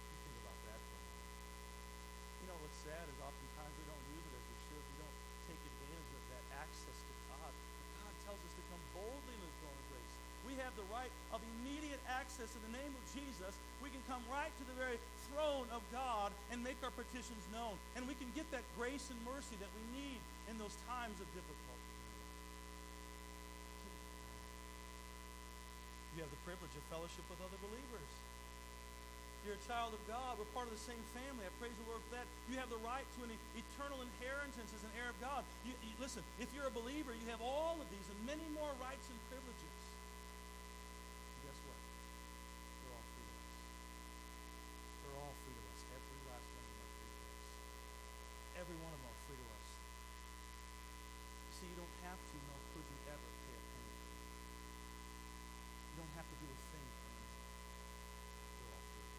You 0.06 0.18
think 0.22 0.38
about 0.46 0.60
that 0.70 0.80
for 0.86 0.98
a 1.02 1.06
moment. 1.18 1.34
You 1.34 2.46
know 2.46 2.58
what's 2.62 2.78
sad 2.86 3.06
is 3.10 3.18
oftentimes 3.26 3.74
we 3.74 3.86
don't 3.90 4.06
use 4.14 4.22
it 4.22 4.34
as 4.38 4.46
we 4.46 4.58
should. 4.70 4.86
We 4.86 4.98
don't 5.02 5.18
take 5.50 5.62
advantage 5.66 6.14
of 6.14 6.24
that 6.30 6.46
access 6.62 6.94
to 6.94 7.14
God. 7.26 7.50
But 7.58 8.06
God 8.06 8.14
tells 8.30 8.38
us 8.46 8.54
to 8.54 8.64
come 8.70 8.84
boldly 8.94 9.34
in 9.34 9.42
His 9.50 9.56
throne 9.66 9.74
of 9.82 9.86
grace. 9.90 10.14
We 10.46 10.54
have 10.62 10.78
the 10.78 10.86
right 10.94 11.10
of 11.34 11.42
immediate 11.58 12.02
access 12.12 12.52
in 12.58 12.62
the 12.68 12.76
name 12.76 12.92
of 12.92 13.04
Jesus. 13.16 13.54
We 13.80 13.88
can 13.88 14.04
come 14.10 14.20
right 14.28 14.52
to 14.52 14.64
the 14.68 14.76
very 14.76 15.00
throne 15.32 15.70
of 15.82 15.86
God 15.90 16.30
and 16.54 16.62
make 16.62 16.78
our 16.86 16.94
petitions 16.94 17.42
known. 17.50 17.74
And 17.98 18.06
we 18.06 18.14
can 18.14 18.30
get 18.38 18.46
that 18.54 18.62
grace 18.78 19.10
and 19.10 19.18
mercy 19.26 19.58
that 19.58 19.72
we 19.74 19.84
need 19.98 20.22
in 20.46 20.62
those 20.62 20.78
times 20.86 21.18
of 21.18 21.26
difficulty. 21.34 21.90
You 26.14 26.22
have 26.22 26.30
the 26.30 26.44
privilege 26.46 26.76
of 26.78 26.84
fellowship 26.94 27.26
with 27.32 27.42
other 27.42 27.58
believers. 27.66 28.12
You're 29.42 29.58
a 29.58 29.66
child 29.66 29.98
of 29.98 30.04
God. 30.06 30.38
We're 30.38 30.54
part 30.54 30.70
of 30.70 30.76
the 30.78 30.86
same 30.86 31.02
family. 31.18 31.42
I 31.42 31.52
praise 31.58 31.74
the 31.74 31.88
Lord 31.90 32.04
for 32.06 32.14
that. 32.14 32.30
You 32.46 32.62
have 32.62 32.70
the 32.70 32.78
right 32.86 33.08
to 33.18 33.20
an 33.26 33.34
eternal 33.58 33.98
inheritance 34.06 34.70
as 34.70 34.86
an 34.86 34.94
heir 35.02 35.10
of 35.10 35.18
God. 35.18 35.42
You, 35.66 35.74
you, 35.82 35.98
listen, 35.98 36.22
if 36.38 36.46
you're 36.54 36.70
a 36.70 36.76
believer, 36.78 37.10
you 37.18 37.26
have 37.34 37.42
all 37.42 37.80
of 37.82 37.88
these 37.90 38.06
and 38.06 38.22
many 38.30 38.46
more 38.54 38.70
rights 38.78 39.02
and 39.10 39.18
privileges. 39.34 39.82
And 41.26 41.42
guess 41.50 41.58
what? 41.66 41.80
They're 42.86 42.94
all 42.94 43.08
free 43.18 43.26
to 43.26 43.34
us. 43.34 43.50
They're 45.02 45.18
all 45.26 45.34
free 45.42 45.58
to 45.58 45.64
us. 45.74 45.82
Every 45.90 46.22
last 46.30 46.46
one 46.54 46.62
of 46.62 46.70
them 46.70 46.86
are 46.86 46.94
free 47.02 47.10
to 47.10 47.26
us. 47.26 47.42
Every 48.62 48.78
one 48.78 48.94
of 48.94 49.00
them 49.02 49.10
are 49.10 49.22
free 49.26 49.42
to 49.42 49.48
us. 49.58 49.68
See, 51.58 51.66
you 51.66 51.78
don't 51.82 51.98
have 52.06 52.22
to, 52.22 52.36
nor 52.46 52.62
could 52.78 52.86
you 52.86 53.00
ever 53.10 53.26
pay 53.42 53.58
a 53.58 53.64
penny 53.74 53.90
for 53.90 54.06
them. 54.06 54.22
You 55.82 55.96
don't 55.98 56.14
have 56.14 56.30
to 56.30 56.38
do 56.38 56.46
a 56.46 56.58
thing 56.70 56.86
to 56.86 57.10
earn 57.10 57.26
them. 57.26 57.42
They're 58.62 58.70
all 58.70 58.86
free. 58.86 59.10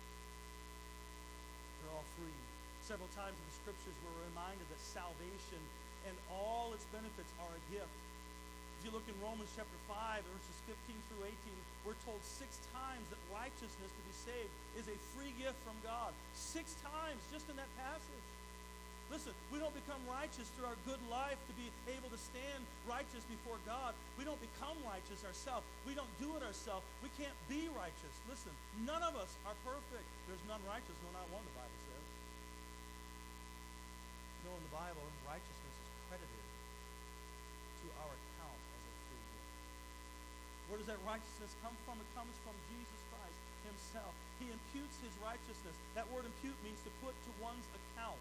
They're 1.83 1.95
all 1.95 2.07
free. 2.15 2.39
Several 2.87 3.02
times 3.13 3.37
in 3.37 3.45
the 3.45 3.57
scriptures 3.61 3.97
we're 4.05 4.21
reminded 4.33 4.65
that 4.73 4.81
salvation 4.81 5.61
and 6.09 6.15
all 6.33 6.73
its 6.73 6.85
benefits 6.89 7.29
are 7.45 7.53
a 7.53 7.63
gift. 7.69 7.95
If 8.81 8.91
you 8.91 8.91
look 8.91 9.07
in 9.07 9.15
Romans 9.23 9.53
chapter 9.55 9.79
5, 9.87 9.95
verses 10.27 10.59
15 10.67 10.75
through 11.07 11.31
18, 11.31 11.37
we're 11.87 11.99
told 12.03 12.19
six 12.25 12.59
times 12.75 13.07
that 13.15 13.21
righteousness 13.31 13.93
to 13.95 14.03
be 14.03 14.15
saved 14.27 14.53
is 14.75 14.91
a 14.91 14.97
free 15.15 15.31
gift 15.39 15.55
from 15.63 15.79
God. 15.87 16.11
Six 16.35 16.75
times 16.83 17.23
just 17.31 17.47
in 17.47 17.55
that 17.61 17.71
passage. 17.79 18.27
Listen, 19.13 19.37
we 19.53 19.61
don't 19.61 19.77
become 19.77 20.01
righteous 20.09 20.49
through 20.57 20.73
our 20.73 20.81
good 20.89 20.99
life 21.13 21.37
to 21.45 21.53
be 21.53 21.69
able 21.93 22.09
to 22.09 22.17
stand 22.17 22.65
righteous 22.89 23.21
before 23.29 23.61
God. 23.69 23.93
We 24.17 24.25
don't 24.25 24.41
become 24.41 24.75
righteous 24.89 25.21
ourselves. 25.29 25.69
We 25.85 25.93
don't 25.93 26.09
do 26.17 26.33
it 26.35 26.43
ourselves. 26.43 26.81
We 27.05 27.13
can't 27.21 27.37
be 27.45 27.69
righteous. 27.77 28.15
Listen, 28.25 28.57
none 28.89 29.05
of 29.05 29.13
us 29.21 29.29
are 29.45 29.55
perfect. 29.69 30.09
There's 30.33 30.41
none 30.49 30.65
righteous, 30.65 30.97
no, 31.05 31.13
not 31.13 31.29
one, 31.29 31.45
the 31.45 31.55
Bible 31.61 31.77
says 31.92 31.92
know 34.53 34.61
in 34.61 34.69
the 34.69 34.77
Bible, 34.77 35.01
righteousness 35.25 35.77
is 35.81 35.89
credited 36.13 36.45
to 37.81 37.87
our 38.05 38.13
account 38.13 38.61
as 38.77 38.83
a 38.85 38.93
free 39.09 39.25
gift. 39.33 39.49
Where 40.69 40.77
does 40.77 40.91
that 40.93 41.01
righteousness 41.09 41.57
come 41.65 41.73
from? 41.89 41.97
It 41.97 42.11
comes 42.13 42.37
from 42.45 42.53
Jesus 42.69 43.01
Christ 43.09 43.41
himself. 43.65 44.13
He 44.37 44.53
imputes 44.53 45.01
his 45.01 45.15
righteousness. 45.25 45.73
That 45.97 46.05
word 46.13 46.29
impute 46.29 46.59
means 46.61 46.85
to 46.85 46.93
put 47.01 47.17
to 47.17 47.31
one's 47.41 47.65
account. 47.73 48.21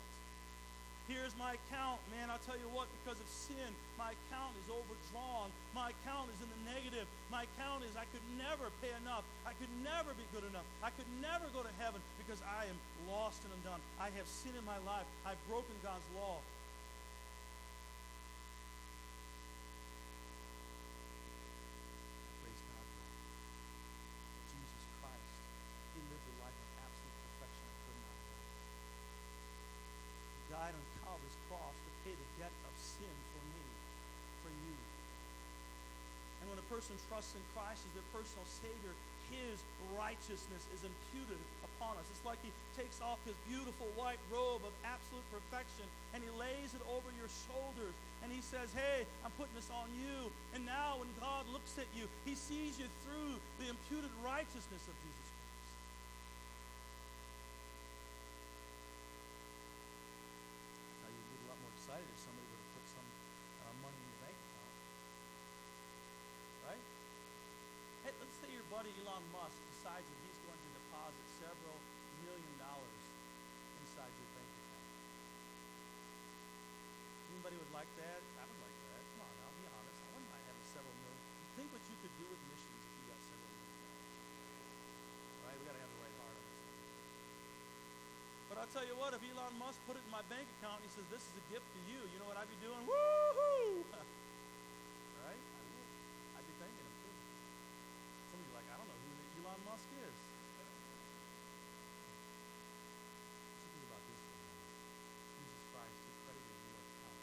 Here's 1.11 1.35
my 1.35 1.59
account, 1.59 1.99
man. 2.15 2.31
I'll 2.31 2.39
tell 2.47 2.55
you 2.55 2.71
what, 2.71 2.87
because 3.03 3.19
of 3.19 3.27
sin, 3.27 3.67
my 3.99 4.15
account 4.15 4.55
is 4.63 4.71
overdrawn. 4.71 5.51
My 5.75 5.91
account 5.91 6.31
is 6.31 6.39
in 6.39 6.47
the 6.47 6.61
negative. 6.71 7.03
My 7.27 7.43
account 7.43 7.83
is 7.83 7.91
I 7.99 8.07
could 8.15 8.23
never 8.39 8.71
pay 8.79 8.95
enough. 9.03 9.27
I 9.43 9.51
could 9.59 9.67
never 9.83 10.15
be 10.15 10.23
good 10.31 10.47
enough. 10.47 10.63
I 10.79 10.95
could 10.95 11.11
never 11.19 11.51
go 11.51 11.67
to 11.67 11.73
heaven 11.83 11.99
because 12.15 12.39
I 12.47 12.63
am 12.71 12.79
lost 13.11 13.43
and 13.43 13.51
undone. 13.59 13.83
I 13.99 14.07
have 14.15 14.23
sin 14.23 14.55
in 14.55 14.63
my 14.63 14.79
life. 14.87 15.03
I've 15.27 15.41
broken 15.51 15.75
God's 15.83 16.07
law. 16.15 16.39
Praise 22.39 22.63
God. 22.71 22.87
Jesus 24.47 24.83
Christ, 25.03 25.35
He 25.91 25.99
lived 26.07 26.23
a 26.23 26.35
life 26.39 26.55
of 26.55 26.69
absolute 26.87 27.19
perfection 27.19 27.63
I 27.67 27.75
could 27.83 27.99
not 27.99 28.15
live. 28.15 28.47
He 30.39 30.47
died 30.55 30.75
on 30.75 30.85
Calvary's 31.03 31.39
cross 31.51 31.75
to 31.75 31.89
pay 32.03 32.13
the 32.15 32.29
debt 32.39 32.55
of 32.65 32.73
sin 32.79 33.15
for 33.31 33.41
me, 33.51 33.65
for 34.43 34.51
you. 34.51 34.77
And 36.41 36.49
when 36.49 36.59
a 36.59 36.67
person 36.91 37.07
trusts 37.07 37.35
in 37.39 37.43
Christ 37.55 37.87
as 37.87 37.93
their 37.95 38.09
personal 38.11 38.43
Savior, 38.59 38.91
his 39.31 39.63
righteousness 39.95 40.67
is 40.75 40.83
imputed 40.83 41.39
upon 41.63 41.95
us. 41.95 42.03
It's 42.11 42.25
like 42.27 42.35
he 42.43 42.51
takes 42.75 42.99
off 42.99 43.15
his 43.23 43.35
beautiful 43.47 43.87
white 43.95 44.19
robe 44.27 44.59
of 44.67 44.73
absolute 44.83 45.23
perfection 45.31 45.87
and 46.11 46.19
he 46.19 46.27
lays 46.35 46.75
it 46.75 46.83
over 46.91 47.07
your 47.15 47.31
shoulders 47.47 47.95
and 48.23 48.27
he 48.27 48.43
says, 48.43 48.67
Hey, 48.75 49.07
I'm 49.23 49.31
putting 49.39 49.55
this 49.55 49.71
on 49.71 49.87
you. 49.95 50.27
And 50.51 50.67
now 50.67 50.99
when 50.99 51.07
God 51.23 51.47
looks 51.55 51.79
at 51.79 51.87
you, 51.95 52.11
he 52.27 52.35
sees 52.35 52.75
you 52.75 52.91
through 53.07 53.39
the 53.63 53.71
imputed 53.71 54.11
righteousness 54.19 54.83
of 54.83 54.95
Jesus 54.99 55.30
your 68.81 68.89
buddy 68.89 69.05
Elon 69.05 69.21
Musk 69.29 69.53
decides 69.77 70.01
that 70.01 70.19
he's 70.25 70.41
going 70.41 70.57
to 70.57 70.69
deposit 70.73 71.25
several 71.37 71.77
million 72.25 72.53
dollars 72.57 72.97
inside 73.77 74.09
your 74.09 74.29
bank 74.33 74.49
account. 74.57 74.89
Anybody 77.29 77.61
would 77.61 77.73
like 77.77 77.93
that? 78.01 78.25
I 78.41 78.43
would 78.49 78.57
like 78.57 78.77
that. 78.89 79.01
Come 79.05 79.21
on, 79.21 79.33
I'll 79.37 79.53
be 79.53 79.69
honest. 79.69 80.01
I 80.01 80.09
wouldn't 80.17 80.33
mind 80.33 80.45
having 80.49 80.65
several 80.65 80.97
million. 80.97 81.21
Think 81.61 81.69
what 81.69 81.85
you 81.85 81.93
could 82.01 82.15
do 82.17 82.25
with 82.25 82.41
missions 82.49 82.81
if 82.81 82.93
you 82.97 83.05
got 83.05 83.21
several 83.21 83.53
million 83.53 83.69
dollars. 83.69 84.01
Right? 85.45 85.57
We 85.61 85.63
got 85.69 85.77
to 85.77 85.83
have 85.85 85.93
the 85.93 86.01
right 86.01 86.15
heart 86.17 86.35
on 86.41 86.43
this. 86.49 86.65
But 88.49 88.55
I'll 88.65 88.71
tell 88.73 88.85
you 88.89 88.97
what, 88.97 89.13
if 89.13 89.21
Elon 89.21 89.61
Musk 89.61 89.77
put 89.85 89.93
it 89.93 90.01
in 90.01 90.09
my 90.09 90.25
bank 90.25 90.49
account 90.57 90.81
and 90.81 90.89
he 90.89 90.91
says, 90.97 91.05
This 91.13 91.21
is 91.21 91.33
a 91.37 91.45
gift 91.53 91.69
to 91.69 91.79
you, 91.85 92.01
you 92.09 92.17
know 92.17 92.25
what 92.25 92.41
I'd 92.41 92.49
be 92.49 92.57
doing? 92.65 92.81
Woohoo! 92.89 93.85
right? 95.21 95.37
I 95.37 95.61
would. 95.69 95.89
I'd 96.41 96.49
be 96.49 96.55
thanking 96.57 96.81
him 96.81 96.97
too. 97.05 97.13
Some 98.33 98.41
of 98.41 98.45
you 98.49 98.53
are 98.55 98.57
like, 98.57 98.69
I 98.73 98.75
don't 98.79 98.89
know 98.89 98.99
who 99.05 99.11
Elon 99.43 99.59
Musk 99.67 99.83
is. 99.91 100.15
Just 103.59 103.75
think 103.75 103.83
about 103.91 103.99
this 104.07 104.19
for 104.23 104.31
a 104.31 104.39
moment. 104.39 104.71
Jesus 105.35 105.63
Christ, 105.75 105.99
who 105.99 106.11
credited 106.23 106.57
your 106.63 106.79
account 106.79 107.19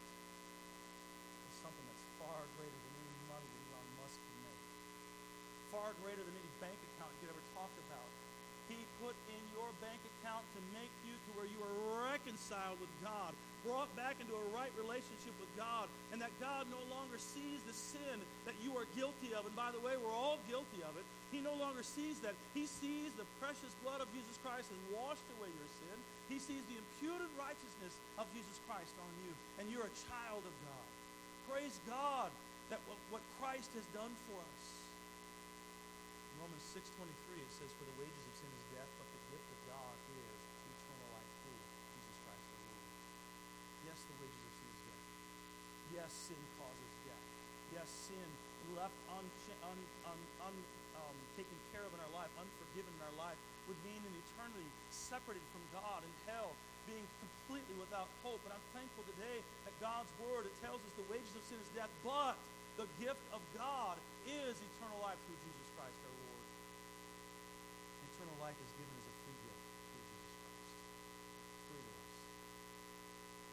with 1.48 1.56
something 1.64 1.86
that's 1.88 2.04
far 2.20 2.44
greater 2.60 2.76
than 2.76 2.92
any 2.92 3.16
money 3.32 3.48
that 3.48 3.62
Elon 3.72 3.88
Musk 4.04 4.20
can 4.20 4.36
make. 4.44 4.62
Far 5.72 5.88
greater 6.04 6.20
than 6.20 6.36
any 6.36 6.52
bank 6.60 6.76
account 6.76 7.08
you 7.16 7.24
could 7.24 7.32
ever 7.32 7.46
talk 7.56 7.72
about. 7.88 8.08
He 8.68 8.84
put 9.02 9.14
in 9.30 9.42
your 9.54 9.70
bank 9.78 9.98
account 10.18 10.42
to 10.54 10.60
make 10.74 10.90
you 11.06 11.14
to 11.14 11.30
where 11.38 11.48
you 11.48 11.58
are 11.62 12.08
reconciled 12.10 12.78
with 12.82 12.90
God, 13.02 13.30
brought 13.66 13.90
back 13.94 14.18
into 14.18 14.34
a 14.34 14.46
right 14.54 14.72
relationship 14.78 15.34
with 15.38 15.50
God, 15.54 15.86
and 16.10 16.18
that 16.22 16.34
God 16.42 16.66
no 16.70 16.82
longer 16.90 17.18
sees 17.18 17.62
the 17.66 17.74
sin 17.74 18.18
that 18.46 18.58
you 18.62 18.74
are 18.78 18.86
guilty 18.98 19.34
of. 19.34 19.46
And 19.46 19.54
by 19.54 19.70
the 19.70 19.82
way, 19.82 19.94
we're 19.98 20.14
all 20.14 20.38
guilty 20.46 20.82
of 20.82 20.94
it. 20.98 21.04
He 21.30 21.44
no 21.44 21.54
longer 21.58 21.84
sees 21.84 22.18
that. 22.24 22.34
He 22.56 22.64
sees 22.64 23.12
the 23.14 23.28
precious 23.38 23.72
blood 23.84 24.00
of 24.00 24.08
Jesus 24.14 24.36
Christ 24.40 24.70
has 24.72 24.82
washed 24.94 25.26
away 25.38 25.50
your 25.52 25.70
sin. 25.84 25.96
He 26.32 26.38
sees 26.40 26.62
the 26.66 26.78
imputed 26.78 27.30
righteousness 27.36 27.94
of 28.16 28.26
Jesus 28.32 28.56
Christ 28.66 28.94
on 28.98 29.12
you, 29.24 29.32
and 29.60 29.64
you're 29.68 29.86
a 29.86 29.98
child 30.08 30.42
of 30.42 30.54
God. 30.64 30.86
Praise 31.48 31.76
God 31.88 32.30
that 32.68 32.80
what, 32.88 33.22
Christ 33.40 33.70
has 33.74 33.86
done 33.96 34.12
for 34.28 34.36
us. 34.36 34.77
In 36.68 36.84
Romans 36.84 37.16
6.23 37.32 37.40
it 37.40 37.52
says, 37.56 37.72
For 37.80 37.88
the 37.88 37.96
wages 37.96 38.24
of 38.28 38.34
sin 38.44 38.52
is 38.52 38.64
death, 38.76 38.92
but 39.00 39.08
the 39.08 39.22
gift 39.32 39.48
of 39.56 39.60
God 39.72 39.96
is 40.12 40.36
eternal 40.68 41.08
life 41.16 41.32
through 41.40 41.60
Jesus 41.96 42.18
Christ 42.28 42.44
Lord. 42.44 42.84
Yes, 43.88 43.98
the 44.04 44.16
wages 44.20 44.42
of 44.44 44.52
sin 44.52 44.68
is 44.68 44.82
death. 44.84 45.04
Yes, 45.96 46.10
sin 46.12 46.42
causes 46.60 46.92
death. 47.08 47.24
Yes, 47.72 47.88
sin 47.88 48.28
left 48.76 49.00
uncha- 49.16 49.60
un, 49.64 49.80
un, 50.12 50.20
un, 50.44 50.56
um, 51.08 51.16
care 51.72 51.88
of 51.88 51.92
in 51.96 52.00
our 52.04 52.12
life, 52.12 52.28
unforgiven 52.36 52.92
in 53.00 53.02
our 53.08 53.16
life, 53.16 53.40
would 53.64 53.80
mean 53.80 54.04
an 54.04 54.14
eternity 54.28 54.68
separated 54.92 55.48
from 55.56 55.64
God 55.72 56.04
in 56.04 56.12
hell, 56.28 56.52
being 56.84 57.08
completely 57.24 57.80
without 57.80 58.12
hope. 58.20 58.44
But 58.44 58.52
I'm 58.52 58.66
thankful 58.76 59.08
today 59.16 59.40
that 59.64 59.72
God's 59.80 60.12
word, 60.20 60.44
it 60.44 60.52
tells 60.60 60.84
us 60.84 60.92
the 61.00 61.08
wages 61.08 61.32
of 61.32 61.40
sin 61.48 61.56
is 61.64 61.70
death, 61.72 61.92
but 62.04 62.36
the 62.76 62.84
gift 63.00 63.24
of 63.32 63.40
God 63.56 63.96
is 64.28 64.52
eternal 64.52 65.00
life 65.00 65.16
through 65.24 65.40
Jesus 65.48 65.68
Christ 65.72 65.96
our 66.04 66.12
Lord. 66.12 66.28
Eternal 68.18 68.38
life 68.38 68.58
is 68.58 68.70
given 68.74 68.94
as 68.98 69.06
a 69.06 69.14
free 69.22 69.38
gift 69.46 69.62
through 69.62 70.06
Jesus 70.10 70.34
Christ. 70.42 70.74
Free 71.70 71.82
to 71.86 71.94
us. 71.94 72.14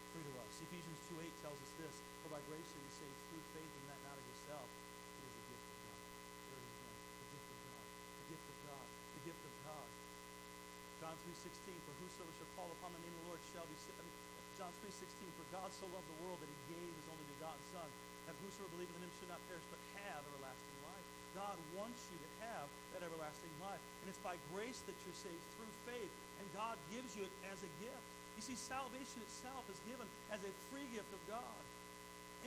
Free 0.10 0.25
to 0.25 0.34
us. 0.41 0.54
Ephesians 0.58 0.99
2 1.10 1.21
8 1.21 1.45
tells 1.45 1.60
us 1.62 1.71
this 1.82 1.95
For 2.21 2.30
by 2.34 2.41
grace 2.49 2.69
are 2.69 2.82
you 2.82 2.93
saved 2.93 3.19
through 3.30 3.45
faith, 3.54 3.73
and 3.78 3.86
that 3.93 4.01
not 4.10 4.17
of 4.17 4.25
yourself. 4.25 4.65
It 4.65 5.25
is 5.25 5.34
a 5.38 5.45
gift 5.54 5.65
of 5.69 5.78
God. 5.86 6.01
There 6.49 6.58
it 6.58 6.65
is 6.65 6.78
again. 6.82 6.97
The 6.97 7.25
gift 7.30 7.45
of 7.45 7.58
God. 7.65 7.86
The 7.86 8.25
gift 8.25 8.45
of 8.49 8.58
God. 8.65 8.86
The 8.89 9.23
gift 9.25 9.43
of 9.45 9.56
God. 9.69 9.88
John 11.01 11.15
3.16, 11.30 11.86
for 11.86 11.93
whosoever 12.15 12.32
shall 12.39 12.56
call 12.56 12.71
upon 12.80 12.95
the 12.95 13.01
name 13.04 13.12
of 13.12 13.28
the 13.28 13.36
Lord 13.36 13.43
shall 13.51 13.67
be 13.67 13.75
saved. 13.75 14.08
John 14.56 14.71
3.16, 14.88 15.04
for 15.36 15.43
God 15.51 15.67
so 15.75 15.84
loved 15.91 16.08
the 16.08 16.19
world 16.23 16.39
that 16.39 16.47
he 16.47 16.60
gave 16.71 16.88
his 16.95 17.08
only 17.12 17.28
begotten 17.36 17.60
Son, 17.75 17.89
that 18.23 18.39
whosoever 18.39 18.71
believeth 18.80 18.95
in 18.95 19.04
him 19.04 19.12
should 19.19 19.28
not 19.28 19.43
perish, 19.51 19.67
but 19.67 19.84
have 19.99 20.23
everlasting 20.23 20.80
life. 20.88 21.06
God 21.36 21.60
wants 21.75 21.99
you 22.08 22.15
to 22.23 22.30
have 22.47 22.71
that 22.95 23.04
everlasting 23.04 23.51
life. 23.60 23.84
And 23.99 24.08
it's 24.08 24.23
by 24.23 24.39
grace 24.56 24.80
that 24.88 24.95
you're 25.04 25.19
saved 25.19 25.43
through 25.60 25.67
faith, 25.84 26.13
and 26.39 26.47
God 26.56 26.80
gives 26.88 27.19
you 27.19 27.28
it 27.28 27.36
as 27.51 27.60
a 27.60 27.71
gift. 27.84 28.06
You 28.39 28.43
see, 28.47 28.56
salvation 28.56 29.19
itself 29.28 29.67
is 29.67 29.80
given 29.84 30.08
as 30.32 30.39
a 30.39 30.51
free 30.71 30.88
gift 30.95 31.12
of 31.12 31.19
God, 31.28 31.60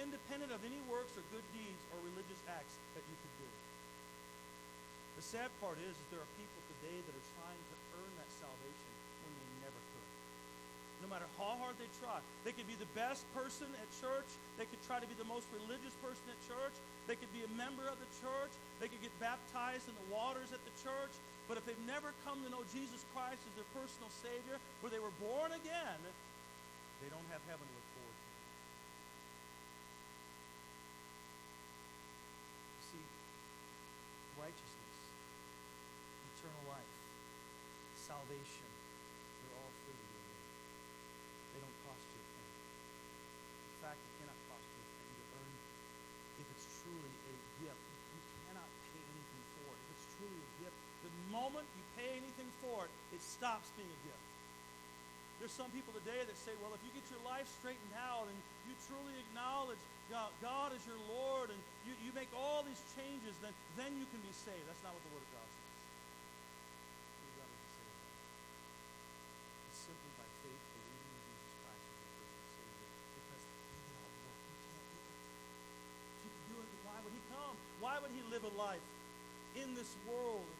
independent 0.00 0.48
of 0.48 0.64
any 0.64 0.80
works 0.88 1.12
or 1.12 1.24
good 1.28 1.44
deeds 1.52 1.82
or 1.92 2.00
religious 2.08 2.40
acts 2.48 2.72
that 2.96 3.04
you 3.04 3.16
could 3.20 3.34
do. 3.36 3.50
The 5.20 5.28
sad 5.28 5.52
part 5.60 5.76
is, 5.76 5.92
is 5.92 6.06
there 6.08 6.24
are 6.24 6.32
people 6.40 6.62
today 6.80 7.04
that 7.04 7.12
are 7.12 7.28
hard 11.68 11.76
they 11.76 11.92
try, 12.00 12.16
they 12.48 12.56
could 12.56 12.64
be 12.64 12.80
the 12.80 12.88
best 12.96 13.28
person 13.36 13.68
at 13.76 13.88
church. 14.00 14.24
They 14.56 14.64
could 14.64 14.80
try 14.88 14.96
to 14.96 15.04
be 15.04 15.12
the 15.20 15.28
most 15.28 15.44
religious 15.52 15.92
person 16.00 16.24
at 16.32 16.40
church. 16.48 16.72
They 17.04 17.12
could 17.12 17.28
be 17.36 17.44
a 17.44 17.52
member 17.60 17.84
of 17.84 18.00
the 18.00 18.08
church. 18.24 18.48
They 18.80 18.88
could 18.88 19.04
get 19.04 19.12
baptized 19.20 19.84
in 19.84 19.92
the 19.92 20.08
waters 20.08 20.48
at 20.56 20.64
the 20.64 20.72
church. 20.80 21.12
But 21.44 21.60
if 21.60 21.68
they've 21.68 21.84
never 21.84 22.16
come 22.24 22.40
to 22.40 22.48
know 22.48 22.64
Jesus 22.72 23.04
Christ 23.12 23.44
as 23.44 23.52
their 23.52 23.68
personal 23.76 24.08
Savior, 24.24 24.56
where 24.80 24.88
they 24.88 24.96
were 24.96 25.12
born 25.20 25.52
again, 25.52 26.00
they 27.04 27.12
don't 27.12 27.28
have 27.28 27.44
heaven 27.44 27.68
to 27.68 27.74
look 27.76 27.88
forward 27.92 28.16
to. 28.16 28.32
See, 32.88 33.04
righteousness, 34.40 34.96
eternal 36.32 36.64
life, 36.72 36.92
salvation, 37.92 38.68
they're 39.44 39.56
all 39.60 39.72
free 39.84 40.00
to 40.00 40.08
you. 40.16 40.28
They 41.58 41.60
don't 41.64 41.80
cost 41.90 42.06
you 42.12 42.20
a 42.22 42.28
thing. 42.38 42.52
In 43.66 43.76
fact, 43.82 43.98
it 43.98 44.12
cannot 44.22 44.38
cost 44.46 44.62
you 44.68 44.78
a 44.78 44.88
thing 44.94 45.10
to 45.10 45.24
earn 45.32 45.52
if 46.38 46.46
it's 46.54 46.66
truly 46.86 47.14
a 47.18 47.34
gift. 47.66 47.82
You 48.14 48.22
cannot 48.46 48.68
pay 48.94 49.02
anything 49.02 49.42
for 49.58 49.74
it. 49.74 49.78
If 49.80 49.88
it's 49.96 50.06
truly 50.14 50.38
a 50.38 50.50
gift, 50.62 50.76
the 51.02 51.10
moment 51.34 51.66
you 51.74 51.82
pay 51.98 52.20
it, 52.86 53.18
stops 53.18 53.66
being 53.74 53.90
a 53.90 54.00
gift. 54.06 54.28
There's 55.42 55.54
some 55.54 55.70
people 55.70 55.94
today 55.94 56.18
that 56.22 56.38
say, 56.42 56.54
well, 56.62 56.74
if 56.74 56.82
you 56.82 56.90
get 56.94 57.06
your 57.10 57.22
life 57.26 57.46
straightened 57.58 57.94
out 57.98 58.26
and 58.26 58.38
you 58.66 58.74
truly 58.86 59.14
acknowledge 59.26 59.78
God, 60.10 60.34
God 60.42 60.74
is 60.74 60.82
your 60.82 60.98
Lord 61.06 61.54
and 61.54 61.60
you, 61.86 61.94
you 62.02 62.10
make 62.14 62.30
all 62.34 62.66
these 62.66 62.82
changes, 62.98 63.38
then, 63.38 63.54
then 63.78 63.94
you 63.94 64.06
can 64.10 64.18
be 64.24 64.34
saved. 64.34 64.66
That's 64.66 64.82
not 64.82 64.90
what 64.96 65.02
the 65.06 65.12
Word 65.14 65.22
of 65.22 65.32
God 65.38 65.46
says. 65.46 65.68
It's 69.70 69.80
simply 69.86 70.10
by 70.18 70.26
faith 70.42 70.64
believing 70.74 71.06
in 71.06 71.22
Jesus 71.22 71.54
Christ 71.62 71.86
as 71.86 71.94
your 72.02 72.10
personal 72.18 72.48
Savior 72.58 72.88
because 73.14 73.42
He 73.46 73.78
the 73.78 74.10
work. 74.26 74.42
You 74.42 74.58
can't 74.58 74.90
do 74.90 74.98
it. 74.98 75.14
If 76.18 76.22
you 76.26 76.30
could 76.34 76.48
do 76.50 76.56
it, 76.66 76.70
why 76.82 76.98
would 76.98 77.14
He 77.14 77.22
come? 77.30 77.54
Why 77.78 77.94
would 78.02 78.10
He 78.10 78.22
live 78.26 78.42
a 78.42 78.54
life 78.58 78.86
in 79.54 79.78
this 79.78 79.94
world? 80.02 80.57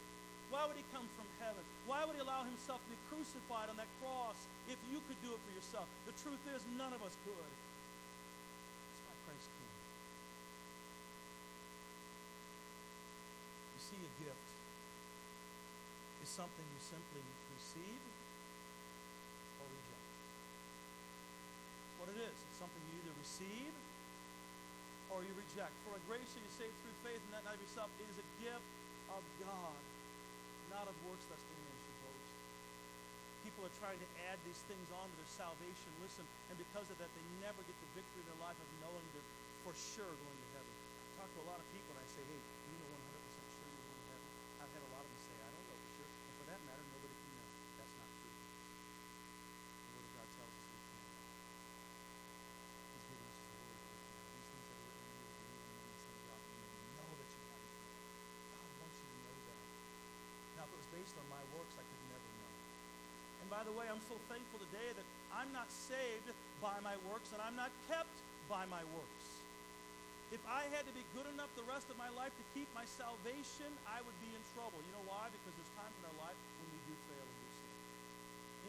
Why 0.48 0.64
would 0.64 0.80
he 0.80 0.86
come 0.96 1.04
from 1.12 1.28
heaven? 1.44 1.60
Why 1.84 2.08
would 2.08 2.16
he 2.16 2.24
allow 2.24 2.40
himself 2.44 2.80
to 2.80 2.88
be 2.88 2.96
crucified 3.12 3.68
on 3.68 3.76
that 3.76 3.88
cross 4.00 4.36
if 4.64 4.80
you 4.88 5.00
could 5.04 5.20
do 5.20 5.28
it 5.36 5.40
for 5.44 5.52
yourself? 5.52 5.84
The 6.08 6.16
truth 6.24 6.40
is, 6.56 6.64
none 6.80 6.96
of 6.96 7.04
us 7.04 7.12
could. 7.28 7.36
That's 7.36 9.04
why 9.04 9.16
Christ 9.28 9.48
came. 9.52 9.76
You 13.76 13.80
see, 13.84 14.00
a 14.00 14.12
gift 14.24 14.48
is 16.24 16.30
something 16.32 16.64
you 16.64 16.80
simply 16.80 17.20
receive 17.52 18.02
or 19.60 19.68
reject. 19.68 20.08
That's 21.76 21.96
what 22.00 22.08
it 22.08 22.18
is. 22.24 22.36
It's 22.40 22.56
something 22.56 22.82
you 22.88 23.04
either 23.04 23.16
receive 23.20 23.76
or 25.12 25.20
you 25.20 25.32
reject. 25.36 25.76
For 25.84 25.92
a 25.92 26.02
grace 26.08 26.32
that 26.32 26.40
you 26.40 26.52
saved 26.56 26.72
through 26.80 26.96
faith, 27.04 27.20
and 27.20 27.36
that 27.36 27.44
not 27.44 27.52
of 27.52 27.60
yourself, 27.60 27.92
is 28.00 28.16
a 28.16 28.28
gift 28.40 28.64
of 29.12 29.20
God 29.44 29.76
not 30.72 30.86
of 30.88 30.96
works, 31.08 31.24
lest 31.32 31.44
any 31.48 31.62
man 31.64 31.78
should 31.82 31.98
boast. 32.04 32.32
People 33.44 33.62
are 33.64 33.76
trying 33.80 33.98
to 33.98 34.08
add 34.28 34.38
these 34.44 34.60
things 34.68 34.88
on 34.92 35.08
to 35.08 35.16
their 35.16 35.32
salvation. 35.32 35.90
Listen, 36.04 36.24
and 36.52 36.56
because 36.60 36.86
of 36.92 36.96
that, 37.00 37.10
they 37.16 37.24
never 37.40 37.60
get 37.64 37.76
the 37.80 37.90
victory 37.96 38.20
in 38.20 38.28
their 38.28 38.40
life 38.44 38.58
of 38.60 38.68
knowing 38.84 39.04
they're 39.16 39.32
for 39.64 39.74
sure 39.74 40.08
going 40.08 40.38
to 40.38 40.48
heaven. 40.54 40.74
I 41.18 41.24
talk 41.24 41.28
to 41.32 41.40
a 41.42 41.48
lot 41.50 41.58
of 41.58 41.66
people 41.74 41.90
and 41.96 42.00
I 42.04 42.08
say, 42.12 42.22
hey, 42.28 42.38
you 42.38 42.76
know 42.78 42.88
100% 42.94 43.00
sure 43.58 43.68
you're 43.68 43.88
going 43.88 43.98
to 43.98 44.08
heaven? 44.12 44.28
I've 44.62 44.72
had 44.72 44.84
a 44.84 44.90
lot 44.92 45.02
of 45.02 45.10
them 45.10 45.20
say, 45.24 45.34
I 45.40 45.50
don't 45.50 45.66
know 45.66 45.78
for 45.80 45.90
sure. 45.98 46.08
And 46.08 46.34
for 46.38 46.46
that 46.52 46.60
matter, 46.68 46.84
nobody 46.92 47.16
can 47.18 47.32
know. 47.34 47.48
That's 47.80 47.94
not 47.98 48.08
true. 48.22 48.36
The 48.38 49.90
Word 49.98 50.06
of 50.06 50.12
God 50.14 50.28
tells 50.38 50.52
us 50.52 50.66
we 50.68 50.78
can. 50.78 51.02
He's 52.88 53.04
given 53.08 53.26
us 53.28 53.38
His 53.48 53.58
Word. 53.58 53.80
These 54.28 54.46
things 54.52 54.66
that 54.68 54.78
are 54.78 54.92
written 54.92 55.08
in 55.08 55.18
you, 55.18 55.34
and 55.34 55.48
you 55.48 55.58
and 55.58 55.72
me, 55.72 55.96
and 55.98 56.20
God, 56.28 56.42
you 56.46 56.92
know 56.94 57.10
that 57.18 57.30
you 57.32 57.42
have 57.48 57.64
it. 57.64 57.74
God 58.52 58.68
wants 58.78 58.96
you 59.00 59.08
to 59.08 59.18
know 59.24 59.36
that. 59.48 59.58
Now, 60.54 60.64
if 60.68 60.70
it 60.70 60.78
was 60.78 60.90
based 60.94 61.16
on 61.18 61.26
my 61.32 61.42
works, 61.58 61.74
I 61.74 61.82
could 61.82 62.02
never 62.12 62.28
know. 62.38 62.52
And 63.42 63.48
by 63.50 63.57
the 63.68 63.76
way, 63.76 63.84
I'm 63.84 64.00
so 64.08 64.16
thankful 64.32 64.56
today 64.72 64.96
that 64.96 65.04
I'm 65.36 65.52
not 65.52 65.68
saved 65.68 66.32
by 66.64 66.80
my 66.80 66.96
works 67.12 67.28
and 67.36 67.40
I'm 67.44 67.52
not 67.52 67.68
kept 67.84 68.16
by 68.48 68.64
my 68.72 68.80
works. 68.96 69.28
If 70.32 70.40
I 70.48 70.68
had 70.72 70.88
to 70.88 70.94
be 70.96 71.04
good 71.12 71.28
enough 71.28 71.52
the 71.52 71.68
rest 71.68 71.88
of 71.92 71.96
my 72.00 72.08
life 72.16 72.32
to 72.36 72.44
keep 72.56 72.68
my 72.72 72.84
salvation, 72.84 73.68
I 73.84 74.00
would 74.04 74.16
be 74.24 74.32
in 74.32 74.40
trouble. 74.56 74.80
You 74.80 74.92
know 74.96 75.04
why? 75.08 75.28
Because 75.28 75.52
there's 75.52 75.72
times 75.76 75.92
in 76.00 76.04
our 76.08 76.16
life 76.20 76.36
when 76.64 76.68
we 76.68 76.80
do 76.88 76.94
fail 77.12 77.24
and 77.24 77.36
do 77.44 77.48
sin. 77.48 77.72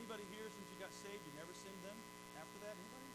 Anybody 0.04 0.24
here 0.36 0.48
since 0.52 0.68
you 0.68 0.78
got 0.84 0.92
saved, 0.92 1.24
you 1.24 1.34
never 1.40 1.52
sinned 1.56 1.80
then? 1.84 1.96
After 2.36 2.60
that, 2.68 2.76
anybody? 2.76 3.12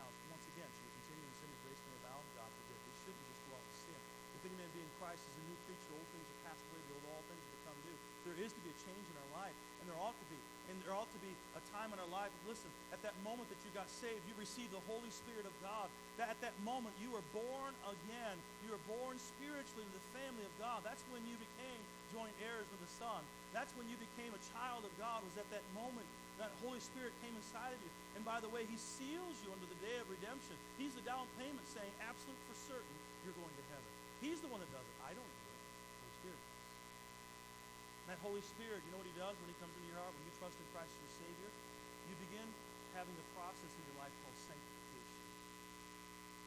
Now, 0.00 0.08
once 0.32 0.44
again, 0.52 0.68
should 0.68 0.84
we 0.84 0.92
continue 1.00 1.28
in 1.28 1.34
sin 1.36 1.48
as 1.48 1.60
grace 1.64 1.82
may 1.92 1.96
abound? 2.08 2.24
God 2.36 2.50
forbid. 2.56 2.80
We 2.88 2.92
shouldn't 3.04 3.26
just 3.28 3.42
go 3.48 3.52
out 3.52 3.64
and 3.68 3.76
sin. 3.84 4.00
If 4.36 4.40
any 4.48 4.56
man 4.56 4.68
be 4.72 4.80
in 4.80 4.92
Christ 5.00 5.24
is 5.24 5.32
a 5.32 5.44
new 5.48 5.58
creature, 5.64 5.92
old 5.96 6.08
things 6.12 6.28
are 6.28 6.40
passed 6.44 6.64
away, 6.68 6.80
behold, 6.88 7.04
all 7.08 7.24
things 7.28 7.40
have 7.40 7.52
become 7.56 7.78
new. 7.88 7.96
There 8.28 8.38
is 8.44 8.52
to 8.52 8.60
be 8.60 8.68
a 8.68 8.78
change 8.84 9.06
in 9.08 9.16
our 9.16 9.32
life, 9.40 9.56
and 9.80 9.88
there 9.88 9.96
ought 9.96 10.12
to 10.12 10.28
be. 10.28 10.36
And 10.68 10.76
there 10.84 10.92
ought 10.92 11.08
to 11.08 11.22
be 11.24 11.32
a 11.56 11.62
time 11.72 11.96
in 11.96 11.98
our 11.98 12.12
life, 12.12 12.28
listen, 12.44 12.68
at 12.92 13.00
that 13.00 13.16
moment 13.98 14.14
if 14.14 14.26
you 14.30 14.34
received 14.38 14.70
the 14.70 14.84
Holy 14.86 15.10
Spirit 15.10 15.42
of 15.42 15.54
God. 15.58 15.90
That 16.22 16.30
at 16.30 16.38
that 16.42 16.54
moment 16.62 16.94
you 17.02 17.10
were 17.10 17.24
born 17.34 17.74
again. 17.86 18.36
You 18.62 18.74
were 18.74 18.84
born 18.86 19.18
spiritually 19.18 19.82
into 19.82 19.98
the 19.98 20.08
family 20.14 20.44
of 20.46 20.54
God. 20.62 20.86
That's 20.86 21.02
when 21.10 21.22
you 21.26 21.34
became 21.38 21.80
joint 22.14 22.34
heirs 22.46 22.66
with 22.70 22.82
the 22.82 22.92
Son. 22.98 23.20
That's 23.50 23.74
when 23.74 23.90
you 23.90 23.98
became 23.98 24.30
a 24.30 24.42
child 24.54 24.86
of 24.86 24.92
God, 25.02 25.22
was 25.26 25.34
at 25.38 25.48
that 25.50 25.64
moment 25.74 26.06
that 26.38 26.54
Holy 26.62 26.78
Spirit 26.78 27.10
came 27.26 27.34
inside 27.34 27.74
of 27.74 27.80
you. 27.82 27.90
And 28.14 28.22
by 28.22 28.38
the 28.38 28.50
way, 28.50 28.62
He 28.70 28.78
seals 28.78 29.36
you 29.42 29.50
under 29.50 29.66
the 29.66 29.78
day 29.82 29.98
of 29.98 30.06
redemption. 30.06 30.54
He's 30.78 30.94
the 30.94 31.02
down 31.02 31.26
payment 31.34 31.66
saying, 31.66 31.90
absolute 32.06 32.38
for 32.46 32.56
certain, 32.70 32.96
you're 33.26 33.34
going 33.34 33.50
to 33.50 33.64
heaven. 33.74 33.90
He's 34.22 34.38
the 34.38 34.50
one 34.50 34.62
that 34.62 34.70
does 34.70 34.86
it. 34.86 34.96
I 35.02 35.10
don't 35.14 35.26
do 35.26 35.46
it. 35.50 35.58
Holy 35.98 36.14
Spirit. 36.22 36.42
That 38.06 38.18
Holy 38.22 38.44
Spirit, 38.46 38.78
you 38.86 38.90
know 38.94 39.02
what 39.02 39.10
he 39.10 39.18
does 39.18 39.34
when 39.42 39.50
he 39.50 39.56
comes 39.58 39.74
into 39.74 39.90
your 39.90 39.98
heart, 39.98 40.14
when 40.14 40.24
you 40.26 40.34
trust 40.38 40.54
in 40.54 40.66
Christ 40.70 40.90
as 40.90 41.00
your 41.02 41.14
Savior? 41.26 41.50
You 42.08 42.14
begin 42.30 42.48
having 42.98 43.14
the 43.14 43.28
process 43.38 43.70
in 43.78 43.82
your 43.94 43.98
life 44.02 44.10
called 44.26 44.38
sanctification. 44.42 45.22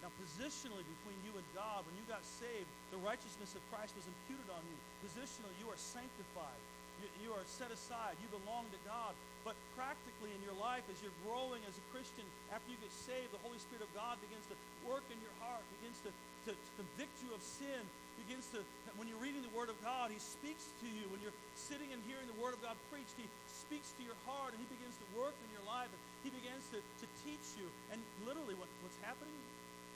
Now, 0.03 0.11
positionally 0.19 0.83
between 0.83 1.15
you 1.23 1.31
and 1.39 1.47
God, 1.55 1.87
when 1.87 1.95
you 1.95 2.03
got 2.11 2.19
saved, 2.27 2.67
the 2.91 2.99
righteousness 2.99 3.55
of 3.55 3.63
Christ 3.71 3.95
was 3.95 4.03
imputed 4.03 4.51
on 4.51 4.59
you. 4.67 4.77
Positionally, 5.07 5.55
you 5.63 5.71
are 5.71 5.79
sanctified. 5.79 6.61
You, 6.99 7.07
you 7.23 7.29
are 7.31 7.45
set 7.47 7.71
aside. 7.71 8.19
You 8.19 8.27
belong 8.35 8.67
to 8.75 8.79
God. 8.83 9.15
But 9.47 9.55
practically 9.79 10.33
in 10.35 10.41
your 10.43 10.57
life, 10.59 10.83
as 10.91 10.99
you're 10.99 11.15
growing 11.23 11.63
as 11.69 11.73
a 11.79 11.85
Christian, 11.95 12.27
after 12.51 12.67
you 12.67 12.77
get 12.83 12.91
saved, 12.91 13.31
the 13.31 13.41
Holy 13.47 13.61
Spirit 13.61 13.87
of 13.87 13.91
God 13.95 14.19
begins 14.19 14.43
to 14.51 14.57
work 14.83 15.05
in 15.07 15.17
your 15.23 15.33
heart, 15.39 15.63
begins 15.79 15.97
to, 16.03 16.11
to, 16.49 16.51
convict 16.77 17.15
you 17.21 17.29
of 17.33 17.41
sin, 17.41 17.81
begins 18.25 18.45
to, 18.53 18.61
when 18.97 19.09
you're 19.09 19.21
reading 19.21 19.41
the 19.41 19.53
Word 19.53 19.69
of 19.69 19.77
God, 19.81 20.13
He 20.13 20.21
speaks 20.21 20.69
to 20.81 20.87
you. 20.87 21.05
When 21.09 21.21
you're 21.21 21.35
sitting 21.57 21.89
and 21.93 21.99
hearing 22.05 22.25
the 22.29 22.39
Word 22.41 22.53
of 22.53 22.61
God 22.61 22.77
preached, 22.93 23.13
He 23.17 23.25
speaks 23.49 23.93
to 23.97 24.01
your 24.05 24.17
heart 24.29 24.53
and 24.53 24.59
He 24.61 24.67
begins 24.69 24.95
to 25.01 25.07
work 25.17 25.33
in 25.33 25.49
your 25.53 25.65
life 25.65 25.89
and 25.89 26.01
He 26.21 26.29
begins 26.29 26.63
to, 26.75 26.79
to 26.79 27.05
teach 27.25 27.47
you. 27.57 27.65
And 27.89 27.99
literally, 28.25 28.53
what, 28.57 28.69
what's 28.85 28.97
happening 29.01 29.37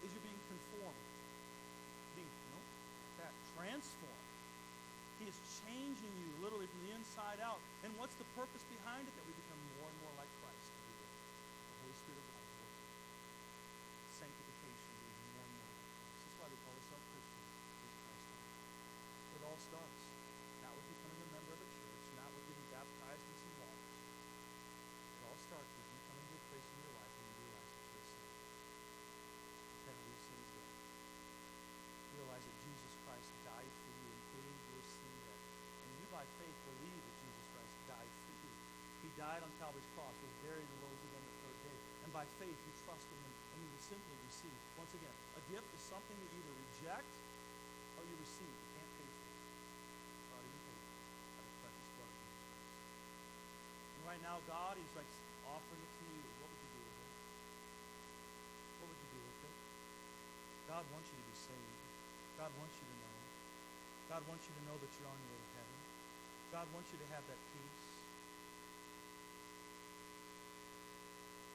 is 0.02 0.10
you're 0.14 0.26
being 0.26 0.44
conformed, 0.50 1.06
being, 2.18 2.34
no, 2.54 2.60
that, 3.22 3.34
transformed. 3.58 4.26
He 5.22 5.32
is 5.32 5.38
changing 5.64 6.14
you 6.20 6.30
literally 6.44 6.68
from 6.68 6.82
the 6.86 6.92
inside 6.92 7.40
out. 7.40 7.62
And 7.88 7.94
what's 7.96 8.16
the 8.20 8.28
purpose 8.36 8.64
behind 8.68 9.08
it? 9.08 9.14
That 9.16 9.26
we 9.26 9.34
become 9.38 9.62
more 9.80 9.88
and 9.88 9.98
more 10.04 10.14
like 10.20 10.28
Christ 10.44 10.70
every 10.76 10.96
day. 11.00 11.08
The 11.08 11.76
Holy 11.88 11.96
Spirit 12.04 12.20
of 12.20 12.28
God 12.36 12.44
is 12.44 12.56
working. 12.60 12.84
Sanctification, 14.12 14.92
being 14.92 15.32
more 15.40 15.48
and 15.48 15.56
more 15.56 15.72
like 15.72 15.88
Christ. 15.88 16.20
That's 16.20 16.36
why 16.36 16.48
they 16.52 16.60
call 16.68 16.76
us 16.76 16.84
Christians. 16.84 17.48
It 19.40 19.42
all 19.48 19.60
starts 19.60 20.04
not 20.68 20.72
with 20.76 20.88
becoming 20.94 21.22
a 21.26 21.30
member 21.32 21.54
of 21.56 21.64
a 21.64 21.70
church, 21.80 22.06
not 22.20 22.30
with 22.36 22.44
getting 22.52 22.68
baptized 22.76 23.24
in 23.24 23.36
some 23.40 23.56
water. 23.66 23.88
It 25.16 25.22
all 25.32 25.40
starts 25.48 25.72
with 25.80 25.88
you 25.96 26.00
coming 26.12 26.28
to 26.28 26.36
a 26.36 26.44
place 26.52 26.68
in 26.76 26.78
your 26.86 26.94
life 27.00 27.14
and 27.16 27.24
you 27.24 27.36
realize 27.40 27.72
that 27.72 27.84
you're 27.88 28.04
a 28.04 28.08
sinner. 28.12 28.36
Repent 29.80 29.96
of 29.96 30.06
your 30.12 30.20
sins 30.28 30.48
debt. 30.60 30.72
Realize 32.20 32.44
that 32.44 32.58
Jesus 32.68 32.94
Christ 33.08 33.32
died 33.48 33.72
for 33.80 33.92
you 33.96 34.08
and 34.12 34.24
paid 34.36 34.60
your 34.76 34.84
sin 34.92 35.16
debt. 35.24 35.42
And 35.56 35.92
you 36.00 36.06
by 36.12 36.26
faith 36.40 36.58
believe 36.66 37.02
that 37.06 37.16
Jesus 37.20 37.46
Christ 37.52 37.76
died 37.92 38.12
for 38.12 38.34
you. 38.40 38.52
He 39.04 39.10
died 39.20 39.42
on 39.44 39.52
Calvary's 39.60 39.90
cross, 40.00 40.16
was 40.16 40.36
buried 40.48 40.64
and 40.64 40.80
rose 40.80 41.02
again 41.06 41.24
the 41.28 41.36
third 41.44 41.60
day. 41.66 41.78
And 42.05 42.05
by 42.16 42.24
faith 42.40 42.56
you 42.56 42.74
trust 42.88 43.04
in 43.12 43.20
him 43.20 43.36
and 43.36 43.60
you 43.60 43.68
will 43.76 43.84
simply 43.84 44.16
receive. 44.24 44.56
Once 44.80 44.96
again, 44.96 45.12
a 45.36 45.42
gift 45.52 45.68
is 45.76 45.84
something 45.84 46.16
you 46.16 46.32
either 46.32 46.56
reject 46.72 47.12
or 48.00 48.08
you 48.08 48.16
receive. 48.24 48.48
You 48.48 48.72
can't 48.72 48.88
pay 48.96 49.04
for 49.04 50.40
it. 50.40 50.56
Precious 51.36 51.52
blood 51.60 51.76
of 51.76 51.76
Jesus 51.76 51.92
Christ. 52.00 52.24
And 54.00 54.08
right 54.08 54.24
now, 54.24 54.40
God, 54.48 54.80
is 54.80 54.92
like 54.96 55.12
offering 55.52 55.84
it 55.84 55.92
to 55.92 56.06
you. 56.08 56.24
What 56.40 56.48
would 56.56 56.64
you 56.64 56.72
do 56.72 56.88
with 56.88 57.04
it? 57.04 57.12
What 58.80 58.88
would 58.96 59.00
you 59.04 59.12
do 59.12 59.20
with 59.20 59.44
it? 59.52 59.56
God 60.72 60.84
wants 60.96 61.12
you 61.12 61.20
to 61.20 61.28
be 61.28 61.36
saved. 61.36 61.84
God 62.40 62.52
wants 62.56 62.76
you 62.80 62.88
to 62.88 62.96
know. 62.96 63.12
God 64.08 64.24
wants 64.32 64.48
you 64.48 64.56
to 64.56 64.64
know 64.72 64.80
that 64.80 64.88
you're 64.96 65.12
on 65.12 65.20
your 65.20 65.36
way 65.36 65.44
to 65.44 65.52
heaven. 65.60 65.80
God 66.56 66.68
wants 66.72 66.88
you 66.96 67.00
to 67.04 67.08
have 67.12 67.28
that 67.28 67.42
peace. 67.52 67.84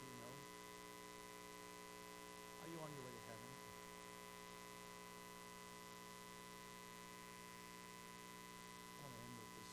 Do 0.01 0.05
you 0.05 0.17
know? 0.21 0.35
Are 2.65 2.69
you 2.69 2.79
on 2.81 2.91
your 2.91 3.05
way 3.07 3.13
to 3.13 3.23
heaven? 3.29 3.51
I 8.99 9.05
want 9.05 9.15
to 9.15 9.21
end 9.21 9.37
with 9.37 9.53
this 9.61 9.73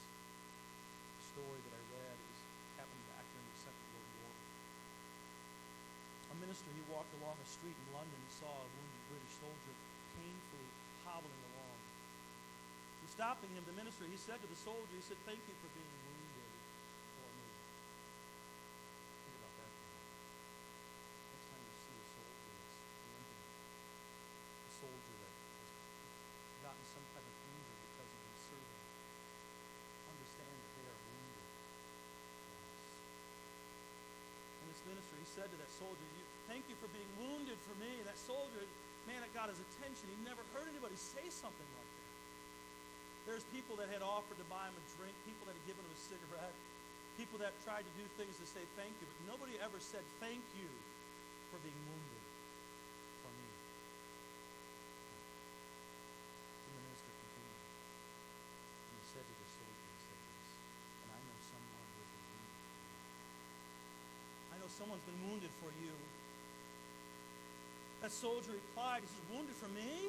story 1.34 1.60
that 1.66 1.74
I 1.76 1.84
read. 1.98 2.18
It 2.20 2.28
was 2.30 2.42
happened 2.78 3.06
back 3.10 3.26
during 3.32 3.48
the 3.48 3.60
Second 3.64 3.88
World 3.96 4.12
War. 4.22 4.34
A 6.30 6.36
minister, 6.46 6.70
he 6.78 6.84
walked 6.94 7.12
along 7.24 7.37
street 7.48 7.76
in 7.80 7.88
London 7.96 8.20
and 8.20 8.34
saw 8.44 8.52
a 8.52 8.68
wounded 8.76 9.04
British 9.08 9.40
soldier 9.40 9.76
painfully 10.20 10.68
hobbling 11.08 11.44
along. 11.56 11.80
And 13.00 13.08
stopping 13.08 13.52
him, 13.56 13.64
the 13.64 13.78
minister, 13.80 14.04
he 14.04 14.20
said 14.20 14.44
to 14.44 14.48
the 14.52 14.60
soldier, 14.60 14.92
he 14.92 15.00
said, 15.00 15.16
thank 15.24 15.40
you 15.48 15.56
for 15.64 15.72
being 15.72 15.88
wounded 15.88 16.52
for 17.16 17.30
me. 17.40 17.48
Think 19.24 19.40
about 19.40 19.56
that. 19.64 19.72
Next 21.32 21.48
time 21.48 21.64
you 21.64 21.76
see 21.88 21.96
a 21.96 22.08
soldier 22.20 22.52
that's 22.52 22.76
a 24.68 24.72
soldier 24.84 25.16
that 25.24 25.32
has 25.32 25.72
gotten 26.68 26.84
some 26.92 27.06
type 27.16 27.24
of 27.24 27.36
injury 27.48 27.80
because 27.88 28.12
of 28.12 28.20
been 28.28 28.40
serving, 28.44 28.84
understand 30.12 30.52
that 30.52 30.72
they 30.76 30.86
are 30.92 31.00
wounded. 31.00 31.48
And 34.60 34.66
this 34.68 34.84
minister, 34.84 35.16
he 35.16 35.28
said 35.32 35.48
to 35.48 35.58
that 35.64 35.72
soldier, 35.72 36.08
you, 36.68 36.76
for 36.80 36.90
being 36.92 37.12
wounded 37.20 37.58
for 37.66 37.76
me. 37.80 37.92
That 38.04 38.20
soldier, 38.28 38.64
man, 39.08 39.20
it 39.24 39.32
got 39.34 39.48
his 39.48 39.60
attention. 39.60 40.06
He 40.12 40.20
never 40.24 40.44
heard 40.56 40.68
anybody 40.68 40.96
say 40.96 41.26
something 41.32 41.70
like 41.76 41.90
that. 41.90 42.08
There's 43.28 43.46
people 43.52 43.76
that 43.80 43.92
had 43.92 44.04
offered 44.04 44.40
to 44.40 44.48
buy 44.48 44.68
him 44.68 44.76
a 44.76 44.84
drink, 44.96 45.12
people 45.28 45.44
that 45.52 45.56
had 45.56 45.66
given 45.68 45.84
him 45.84 45.92
a 45.92 46.00
cigarette, 46.00 46.56
people 47.20 47.40
that 47.44 47.52
tried 47.68 47.84
to 47.84 47.94
do 48.00 48.06
things 48.16 48.36
to 48.40 48.48
say 48.48 48.64
thank 48.80 48.94
you, 49.04 49.06
but 49.08 49.20
nobody 49.36 49.56
ever 49.60 49.80
said 49.84 50.04
thank 50.24 50.40
you 50.56 50.70
for 51.52 51.60
being 51.60 51.82
wounded 51.92 52.17
A 68.08 68.10
soldier 68.10 68.56
replied, 68.56 69.04
He 69.04 69.10
says, 69.12 69.20
Wounded 69.36 69.60
for 69.60 69.68
me? 69.76 70.08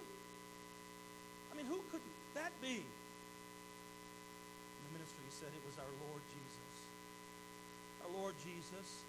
I 1.51 1.59
mean, 1.59 1.67
who 1.67 1.83
could 1.91 2.07
that 2.39 2.55
be? 2.63 2.79
And 2.79 4.83
the 4.87 4.93
ministry, 4.95 5.19
he 5.27 5.35
said, 5.35 5.51
It 5.51 5.67
was 5.67 5.83
our 5.83 5.91
Lord 6.07 6.23
Jesus. 6.31 6.75
Our 8.07 8.15
Lord 8.15 8.39
Jesus. 8.39 9.03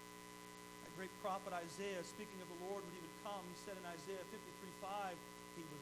That 0.82 0.90
great 0.98 1.14
prophet 1.22 1.54
Isaiah, 1.54 2.02
speaking 2.02 2.42
of 2.42 2.50
the 2.50 2.66
Lord 2.66 2.82
when 2.82 2.90
he 2.98 3.02
would 3.06 3.18
come, 3.22 3.46
he 3.46 3.54
said 3.62 3.78
in 3.78 3.86
Isaiah 3.86 4.26
53 4.26 4.42
5, 4.82 5.14
He 5.54 5.62
was 5.70 5.78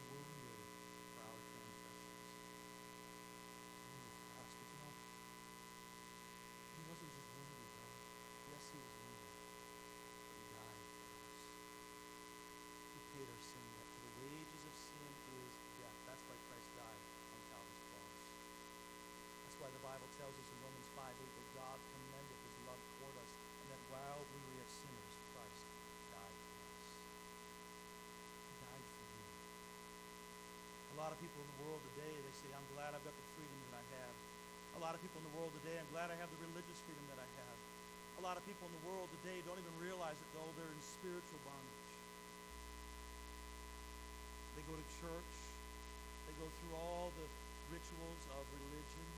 people 35.09 35.25
in 35.25 35.33
the 35.33 35.37
world 35.41 35.53
today. 35.65 35.73
I'm 35.81 35.89
glad 35.89 36.13
I 36.13 36.17
have 36.21 36.29
the 36.29 36.37
religious 36.53 36.77
freedom 36.85 37.01
that 37.09 37.17
I 37.17 37.25
have. 37.41 37.57
A 38.21 38.23
lot 38.29 38.37
of 38.37 38.45
people 38.45 38.69
in 38.69 38.75
the 38.77 38.85
world 38.93 39.09
today 39.25 39.41
don't 39.49 39.57
even 39.57 39.73
realize 39.81 40.21
it, 40.21 40.29
though. 40.37 40.45
They're 40.53 40.69
in 40.69 40.85
spiritual 40.85 41.41
bondage. 41.49 41.89
They 44.53 44.65
go 44.69 44.77
to 44.77 44.87
church. 45.01 45.35
They 46.29 46.37
go 46.37 46.45
through 46.45 46.75
all 46.77 47.09
the 47.17 47.25
rituals 47.73 48.23
of 48.37 48.45
religion. 48.53 49.09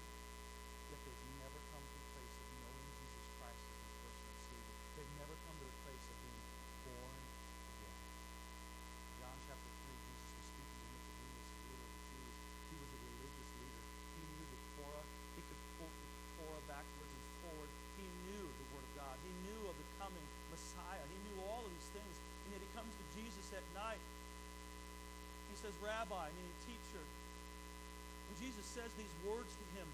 says 25.71 25.79
rabbi, 25.87 26.27
meaning 26.35 26.59
teacher. 26.67 26.99
and 26.99 28.35
Jesus 28.43 28.67
says 28.67 28.91
these 28.99 29.15
words 29.23 29.47
to 29.47 29.67
him, 29.79 29.87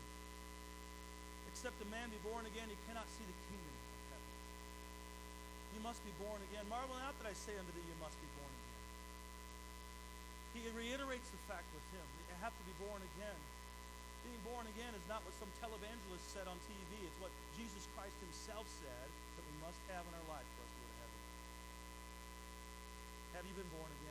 except 1.53 1.77
a 1.85 1.89
man 1.93 2.09
be 2.09 2.17
born 2.25 2.49
again, 2.49 2.65
he 2.73 2.79
cannot 2.89 3.05
see 3.13 3.25
the 3.29 3.37
kingdom 3.53 3.77
of 3.77 4.17
heaven. 4.17 4.33
You 5.77 5.81
must 5.85 6.01
be 6.01 6.13
born 6.17 6.41
again. 6.49 6.65
Marvel 6.73 6.97
not 6.97 7.13
that 7.21 7.29
I 7.29 7.37
say 7.37 7.53
unto 7.61 7.69
thee, 7.77 7.85
you 7.85 7.99
must 8.01 8.17
be 8.17 8.29
born 8.41 8.49
again. 8.49 8.65
He 10.57 10.61
reiterates 10.73 11.29
the 11.29 11.41
fact 11.45 11.69
with 11.77 11.85
him. 11.93 12.07
You 12.25 12.41
have 12.41 12.57
to 12.57 12.65
be 12.65 12.73
born 12.81 13.05
again. 13.13 13.41
Being 14.25 14.41
born 14.49 14.65
again 14.73 14.97
is 14.97 15.05
not 15.13 15.21
what 15.29 15.37
some 15.37 15.53
televangelist 15.61 16.25
said 16.33 16.49
on 16.49 16.57
TV. 16.65 17.05
It's 17.05 17.21
what 17.21 17.31
Jesus 17.61 17.85
Christ 17.93 18.17
himself 18.25 18.65
said 18.81 19.09
that 19.13 19.45
we 19.45 19.55
must 19.61 19.81
have 19.93 20.09
in 20.09 20.13
our 20.17 20.29
life 20.33 20.49
for 20.57 20.65
us 20.65 20.73
to 20.73 20.81
go 20.81 20.89
to 20.89 20.97
heaven. 21.05 21.21
Have 23.37 23.45
you 23.45 23.55
been 23.61 23.73
born 23.77 23.93
again? 23.93 24.06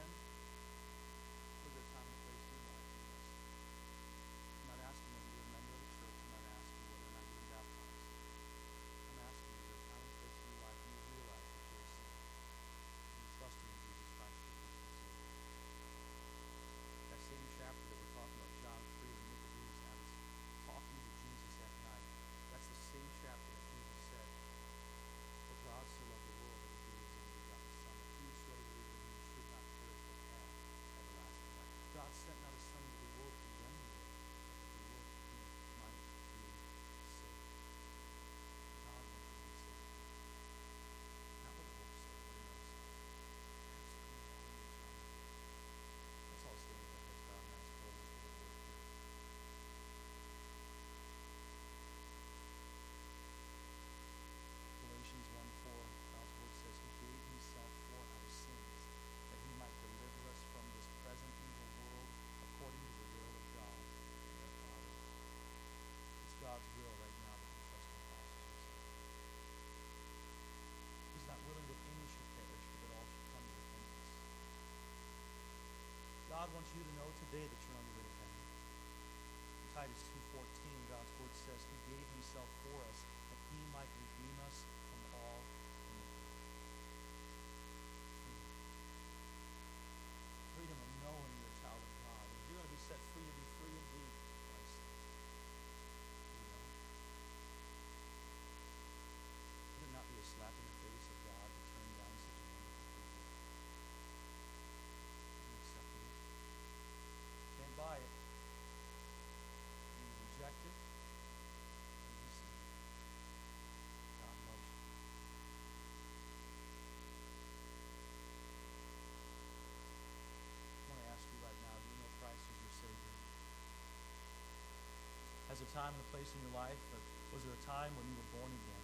time 125.76 125.92
and 125.92 126.00
a 126.00 126.10
place 126.16 126.32
in 126.32 126.40
your 126.48 126.56
life, 126.56 126.80
but 126.96 127.04
was 127.36 127.44
there 127.44 127.52
a 127.52 127.64
time 127.68 127.92
when 128.00 128.06
you 128.08 128.16
were 128.16 128.32
born 128.40 128.48
again, 128.48 128.84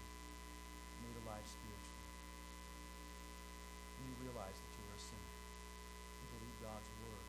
made 1.07 1.15
alive 1.23 1.47
spiritually? 1.47 2.07
And 3.95 4.03
you 4.11 4.15
realized 4.27 4.59
that 4.59 4.71
you 4.75 4.83
were 4.91 4.99
a 4.99 5.03
sinner. 5.07 5.33
You 6.19 6.27
believed 6.35 6.59
God's 6.59 6.89
word. 6.99 7.25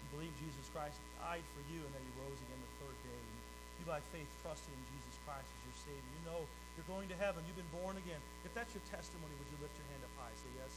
You 0.00 0.06
believed 0.16 0.36
Jesus 0.40 0.66
Christ 0.72 0.96
died 1.20 1.44
for 1.52 1.62
you 1.68 1.84
and 1.84 1.92
that 1.92 2.00
he 2.00 2.12
rose 2.16 2.40
again 2.40 2.60
the 2.64 2.72
third 2.80 2.96
day. 3.04 3.20
And 3.20 3.38
you, 3.76 3.84
by 3.84 4.00
faith, 4.08 4.30
trusted 4.40 4.72
in 4.72 4.82
Jesus 4.88 5.20
Christ 5.28 5.44
as 5.44 5.60
your 5.68 5.78
Savior. 5.92 6.10
You 6.16 6.22
know 6.32 6.40
you're 6.80 6.88
going 6.88 7.12
to 7.12 7.18
heaven. 7.20 7.44
You've 7.44 7.60
been 7.60 7.76
born 7.76 8.00
again. 8.00 8.20
If 8.48 8.56
that's 8.56 8.72
your 8.72 8.84
testimony, 8.88 9.36
would 9.36 9.50
you 9.52 9.60
lift 9.60 9.76
your 9.76 9.88
hand 9.92 10.00
up 10.08 10.14
high? 10.16 10.32
and 10.32 10.40
Say 10.40 10.52
yes. 10.56 10.72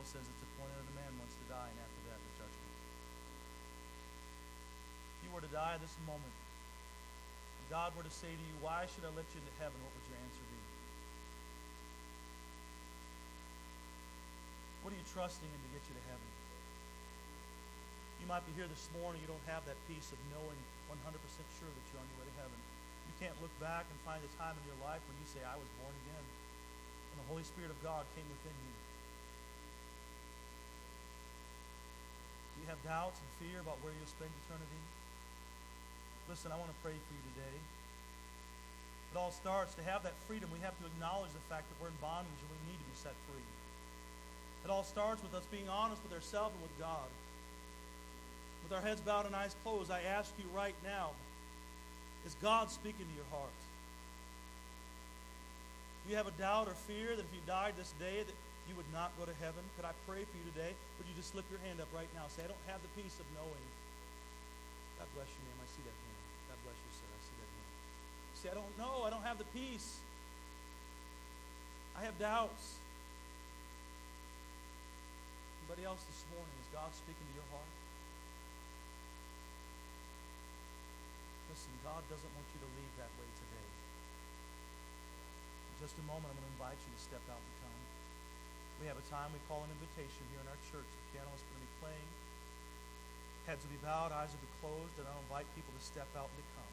Bible 0.00 0.16
says 0.16 0.24
it's 0.32 0.44
appointed 0.56 0.80
that 0.80 0.88
a 0.88 0.96
man 0.96 1.12
once 1.20 1.36
to 1.36 1.44
die, 1.52 1.68
and 1.68 1.76
after 1.76 2.00
that, 2.08 2.16
the 2.16 2.32
judgment. 2.40 2.72
If 5.12 5.18
you 5.20 5.30
were 5.36 5.44
to 5.44 5.52
die 5.52 5.76
this 5.76 5.92
moment, 6.08 6.32
and 7.60 7.64
God 7.68 7.92
were 7.92 8.08
to 8.08 8.08
say 8.08 8.32
to 8.32 8.44
you, 8.48 8.56
Why 8.64 8.88
should 8.88 9.04
I 9.04 9.12
let 9.12 9.28
you 9.28 9.44
into 9.44 9.52
heaven? 9.60 9.76
What 9.84 9.92
would 9.92 10.08
your 10.08 10.16
answer 10.24 10.40
be? 10.40 10.56
What 14.80 14.96
are 14.96 14.98
you 15.04 15.04
trusting 15.12 15.52
in 15.52 15.60
to 15.68 15.70
get 15.76 15.84
you 15.84 15.92
to 15.92 16.04
heaven? 16.08 16.30
You 18.24 18.26
might 18.32 18.48
be 18.48 18.56
here 18.56 18.72
this 18.72 18.88
morning, 18.96 19.20
you 19.20 19.28
don't 19.28 19.48
have 19.52 19.68
that 19.68 19.76
peace 19.84 20.08
of 20.16 20.20
knowing 20.32 20.60
100% 20.96 20.96
sure 21.60 21.68
that 21.68 21.84
you're 21.92 22.00
on 22.00 22.08
your 22.08 22.24
way 22.24 22.28
to 22.32 22.36
heaven. 22.40 22.56
You 23.04 23.14
can't 23.20 23.36
look 23.44 23.52
back 23.60 23.84
and 23.84 24.00
find 24.08 24.24
a 24.24 24.32
time 24.40 24.56
in 24.56 24.64
your 24.64 24.80
life 24.80 25.04
when 25.04 25.20
you 25.20 25.28
say, 25.28 25.44
I 25.44 25.60
was 25.60 25.68
born 25.76 25.92
again. 25.92 26.24
And 27.12 27.16
the 27.20 27.28
Holy 27.28 27.44
Spirit 27.44 27.68
of 27.68 27.76
God 27.84 28.08
came 28.16 28.24
within 28.32 28.56
you. 28.64 28.89
Doubts 32.90 33.22
and 33.22 33.30
fear 33.38 33.62
about 33.62 33.78
where 33.86 33.94
you'll 33.94 34.10
spend 34.10 34.34
eternity? 34.42 34.82
Listen, 36.26 36.50
I 36.50 36.58
want 36.58 36.74
to 36.74 36.80
pray 36.82 36.98
for 36.98 37.12
you 37.14 37.22
today. 37.38 37.58
It 39.14 39.16
all 39.18 39.30
starts 39.30 39.78
to 39.78 39.82
have 39.86 40.02
that 40.02 40.18
freedom. 40.26 40.50
We 40.50 40.58
have 40.66 40.74
to 40.82 40.86
acknowledge 40.90 41.30
the 41.30 41.46
fact 41.46 41.70
that 41.70 41.78
we're 41.78 41.94
in 41.94 42.00
bondage 42.02 42.34
and 42.34 42.50
we 42.50 42.58
need 42.66 42.78
to 42.82 42.88
be 42.90 42.98
set 42.98 43.14
free. 43.30 43.46
It 44.66 44.74
all 44.74 44.82
starts 44.82 45.22
with 45.22 45.38
us 45.38 45.46
being 45.54 45.70
honest 45.70 46.02
with 46.02 46.10
ourselves 46.10 46.50
and 46.58 46.62
with 46.66 46.74
God. 46.82 47.06
With 48.66 48.74
our 48.74 48.82
heads 48.82 49.00
bowed 49.00 49.26
and 49.26 49.38
eyes 49.38 49.54
closed, 49.62 49.90
I 49.94 50.02
ask 50.02 50.34
you 50.34 50.46
right 50.50 50.74
now 50.82 51.14
is 52.26 52.36
God 52.42 52.70
speaking 52.70 53.06
to 53.06 53.14
your 53.16 53.30
heart? 53.30 53.54
Do 56.04 56.10
you 56.10 56.16
have 56.16 56.26
a 56.26 56.36
doubt 56.36 56.68
or 56.68 56.74
fear 56.74 57.16
that 57.16 57.22
if 57.22 57.32
you 57.32 57.40
died 57.46 57.74
this 57.78 57.94
day 57.98 58.22
that 58.26 58.36
you 58.70 58.78
would 58.78 58.94
not 58.94 59.10
go 59.18 59.26
to 59.26 59.34
heaven? 59.42 59.66
Could 59.74 59.82
I 59.82 59.90
pray 60.06 60.22
for 60.22 60.36
you 60.38 60.46
today? 60.54 60.70
Would 61.02 61.10
you 61.10 61.16
just 61.18 61.34
slip 61.34 61.42
your 61.50 61.58
hand 61.66 61.82
up 61.82 61.90
right 61.90 62.06
now? 62.14 62.30
Say, 62.30 62.46
I 62.46 62.48
don't 62.54 62.66
have 62.70 62.78
the 62.86 62.92
peace 62.94 63.18
of 63.18 63.26
knowing. 63.34 63.66
God 64.94 65.10
bless 65.18 65.26
you, 65.26 65.42
ma'am. 65.42 65.58
I 65.58 65.68
see 65.74 65.82
that 65.82 65.98
hand. 65.98 66.22
God 66.46 66.58
bless 66.62 66.78
you, 66.78 66.90
sir. 66.94 67.10
I 67.10 67.20
see 67.26 67.36
that 67.42 67.50
hand. 67.50 67.70
Say, 68.38 68.48
I 68.54 68.56
don't 68.62 68.74
know. 68.78 69.02
I 69.02 69.10
don't 69.10 69.26
have 69.26 69.42
the 69.42 69.50
peace. 69.50 69.98
I 71.98 72.06
have 72.06 72.14
doubts. 72.22 72.78
Anybody 75.66 75.82
else 75.90 76.06
this 76.06 76.22
morning? 76.30 76.54
Is 76.62 76.70
God 76.70 76.94
speaking 76.94 77.26
to 77.26 77.34
your 77.42 77.50
heart? 77.50 77.74
Listen, 81.50 81.74
God 81.82 82.06
doesn't 82.06 82.32
want 82.38 82.46
you 82.54 82.62
to 82.62 82.70
leave 82.78 82.94
that 83.02 83.10
way 83.18 83.26
today. 83.34 83.68
In 85.74 85.76
just 85.82 85.98
a 85.98 86.06
moment, 86.06 86.30
I'm 86.30 86.38
going 86.38 86.46
to 86.46 86.54
invite 86.54 86.78
you 86.78 86.94
to 86.94 87.02
step 87.02 87.24
out 87.26 87.42
in 87.42 87.54
time. 87.66 87.89
We 88.80 88.88
have 88.88 88.96
a 88.96 89.08
time 89.12 89.28
we 89.36 89.40
call 89.44 89.60
an 89.60 89.72
invitation 89.76 90.24
here 90.32 90.40
in 90.40 90.48
our 90.48 90.60
church. 90.72 90.88
The 90.88 91.04
piano 91.12 91.28
is 91.36 91.44
going 91.44 91.60
to 91.60 91.64
be 91.68 91.74
playing. 91.84 92.08
Heads 93.44 93.60
will 93.60 93.76
be 93.76 93.82
bowed, 93.84 94.08
eyes 94.08 94.32
will 94.32 94.40
be 94.40 94.52
closed, 94.64 94.96
and 94.96 95.04
I'll 95.04 95.20
invite 95.28 95.44
people 95.52 95.68
to 95.76 95.82
step 95.84 96.08
out 96.16 96.32
and 96.32 96.40
to 96.40 96.46
come. 96.56 96.72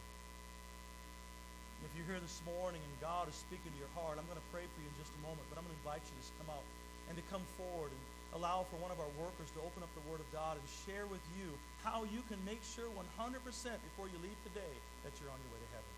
And 1.78 1.84
if 1.84 1.92
you're 2.00 2.08
here 2.08 2.24
this 2.24 2.40
morning 2.48 2.80
and 2.80 2.94
God 3.04 3.28
is 3.28 3.36
speaking 3.36 3.76
to 3.76 3.80
your 3.80 3.92
heart, 3.92 4.16
I'm 4.16 4.26
going 4.32 4.40
to 4.40 4.50
pray 4.56 4.64
for 4.64 4.80
you 4.80 4.88
in 4.88 4.96
just 4.96 5.12
a 5.20 5.22
moment, 5.28 5.44
but 5.52 5.60
I'm 5.60 5.68
going 5.68 5.76
to 5.76 5.84
invite 5.84 6.04
you 6.08 6.16
to 6.16 6.36
come 6.40 6.50
out 6.56 6.64
and 7.12 7.20
to 7.20 7.24
come 7.28 7.44
forward 7.60 7.92
and 7.92 8.02
allow 8.40 8.64
for 8.72 8.80
one 8.80 8.96
of 8.96 9.04
our 9.04 9.12
workers 9.20 9.52
to 9.56 9.62
open 9.68 9.84
up 9.84 9.92
the 9.92 10.06
Word 10.08 10.24
of 10.24 10.30
God 10.32 10.56
and 10.56 10.66
share 10.88 11.08
with 11.12 11.24
you 11.36 11.52
how 11.84 12.08
you 12.08 12.24
can 12.32 12.40
make 12.48 12.64
sure 12.64 12.88
100% 12.88 13.04
before 13.36 14.08
you 14.08 14.18
leave 14.24 14.40
today 14.48 14.76
that 15.04 15.12
you're 15.20 15.32
on 15.32 15.40
your 15.44 15.52
way 15.52 15.60
to 15.60 15.72
heaven. 15.76 15.94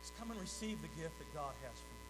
Just 0.00 0.16
come 0.16 0.32
and 0.32 0.40
receive 0.40 0.80
the 0.80 0.92
gift 0.96 1.12
that 1.20 1.28
God 1.36 1.52
has 1.60 1.76
for 1.76 1.92
you. 1.92 2.07